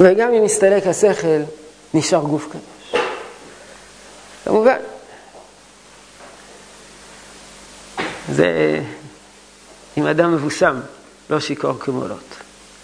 וגם 0.00 0.34
אם 0.34 0.44
מסתלק 0.44 0.86
השכל, 0.86 1.42
נשאר 1.94 2.20
גוף 2.20 2.46
קדוש. 2.48 3.02
כמובן, 4.44 4.78
זה 8.32 8.80
אם 9.96 10.06
אדם 10.06 10.34
מבוסם, 10.34 10.80
לא 11.30 11.40
שיכור 11.40 11.78
כמולות. 11.80 12.34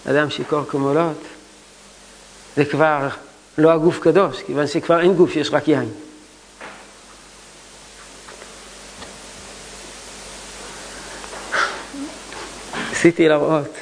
אדם 0.09 0.29
שיכור 0.29 0.63
כמולות, 0.69 1.17
זה 2.57 2.65
כבר 2.65 3.07
לא 3.57 3.71
הגוף 3.71 3.99
קדוש, 3.99 4.41
כיוון 4.45 4.67
שכבר 4.67 5.01
אין 5.01 5.13
גוף, 5.13 5.35
יש 5.35 5.49
רק 5.51 5.67
יין. 5.67 5.91
ניסיתי 12.89 13.27
להראות 13.27 13.73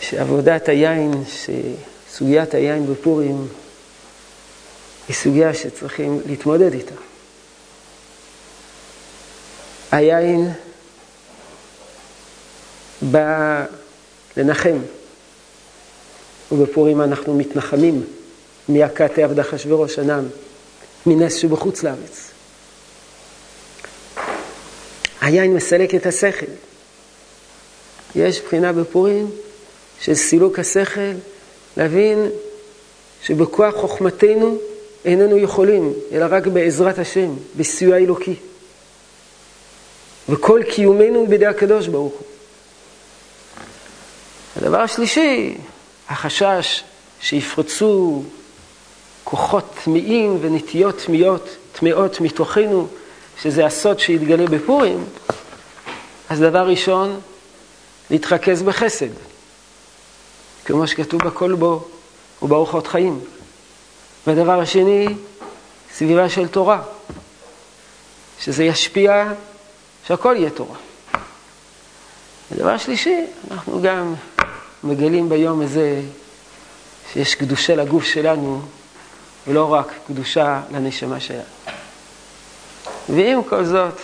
שעבודת 0.00 0.68
היין, 0.68 1.24
שסוגיית 1.26 2.54
היין 2.54 2.86
בפורים 2.86 3.48
היא 5.08 5.16
סוגיה 5.16 5.54
שצריכים 5.54 6.20
להתמודד 6.26 6.72
איתה. 6.72 6.94
היין 9.92 10.52
בא 13.02 13.64
לנחם, 14.36 14.78
ובפורים 16.54 17.00
אנחנו 17.00 17.34
מתנחמים 17.34 18.04
מיכת 18.68 19.18
עבד 19.18 19.38
אחשוורוש 19.38 19.98
ענם, 19.98 20.24
מנס 21.06 21.34
שבחוץ 21.34 21.82
לארץ. 21.82 22.30
היין 25.20 25.54
מסלק 25.54 25.94
את 25.94 26.06
השכל. 26.06 26.46
יש 28.16 28.40
בחינה 28.40 28.72
בפורים 28.72 29.30
של 30.00 30.14
סילוק 30.14 30.58
השכל, 30.58 31.12
להבין 31.76 32.28
שבכוח 33.22 33.74
חוכמתנו 33.74 34.58
איננו 35.04 35.38
יכולים, 35.38 35.92
אלא 36.12 36.26
רק 36.30 36.46
בעזרת 36.46 36.98
השם, 36.98 37.34
בסיוע 37.56 37.96
אלוקי. 37.96 38.34
וכל 40.28 40.62
קיומנו 40.70 41.26
בידי 41.26 41.46
הקדוש 41.46 41.86
ברוך 41.86 42.12
הוא. 42.12 42.26
הדבר 44.56 44.80
השלישי, 44.80 45.54
החשש 46.08 46.82
שיפרצו 47.20 48.22
כוחות 49.24 49.74
טמאים 49.84 50.38
ונטיות 50.40 50.98
טמאות, 51.06 51.48
טמאות 51.72 52.20
מתוכנו, 52.20 52.88
שזה 53.42 53.66
הסוד 53.66 54.00
שיתגלה 54.00 54.46
בפורים, 54.46 55.04
אז 56.28 56.40
דבר 56.40 56.68
ראשון, 56.68 57.20
להתרכז 58.10 58.62
בחסד, 58.62 59.08
כמו 60.64 60.86
שכתוב 60.86 61.22
בכל 61.22 61.54
בו 61.54 61.88
ובאורחות 62.42 62.86
חיים. 62.86 63.20
והדבר 64.26 64.60
השני, 64.60 65.06
סביבה 65.94 66.28
של 66.28 66.48
תורה, 66.48 66.82
שזה 68.40 68.64
ישפיע 68.64 69.32
שהכל 70.06 70.34
יהיה 70.38 70.50
תורה. 70.50 70.76
ודבר 72.52 72.78
שלישי, 72.78 73.24
אנחנו 73.50 73.82
גם 73.82 74.14
מגלים 74.84 75.28
ביום 75.28 75.60
הזה 75.60 76.00
שיש 77.12 77.34
קדושה 77.34 77.76
לגוף 77.76 78.04
שלנו, 78.04 78.60
ולא 79.46 79.72
רק 79.72 79.92
קדושה 80.06 80.60
לנשמה 80.72 81.20
שלנו. 81.20 81.42
ועם 83.08 83.42
כל 83.42 83.64
זאת, 83.64 83.94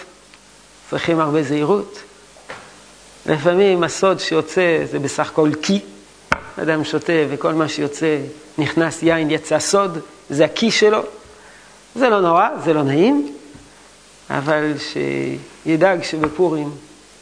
צריכים 0.90 1.20
הרבה 1.20 1.42
זהירות. 1.42 1.98
לפעמים 3.26 3.84
הסוד 3.84 4.20
שיוצא 4.20 4.84
זה 4.90 4.98
בסך 4.98 5.28
הכל 5.30 5.50
קי. 5.60 5.80
אדם 6.62 6.84
שותה 6.84 7.12
וכל 7.30 7.52
מה 7.52 7.68
שיוצא, 7.68 8.18
נכנס 8.58 9.02
יין, 9.02 9.30
יצא 9.30 9.58
סוד, 9.58 9.98
זה 10.30 10.44
הקי 10.44 10.70
שלו. 10.70 11.00
זה 11.94 12.08
לא 12.08 12.20
נורא, 12.20 12.48
זה 12.64 12.72
לא 12.72 12.82
נעים, 12.82 13.34
אבל 14.30 14.72
שידאג 14.78 16.02
שבפורים 16.02 16.70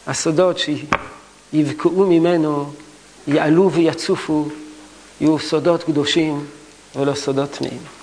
הסודות 0.06 0.56
שיבקעו 0.58 2.06
ממנו, 2.06 2.72
יעלו 3.28 3.72
ויצופו, 3.72 4.48
יהיו 5.20 5.38
סודות 5.38 5.82
קדושים 5.82 6.46
ולא 6.96 7.14
סודות 7.14 7.50
טמאים. 7.50 7.97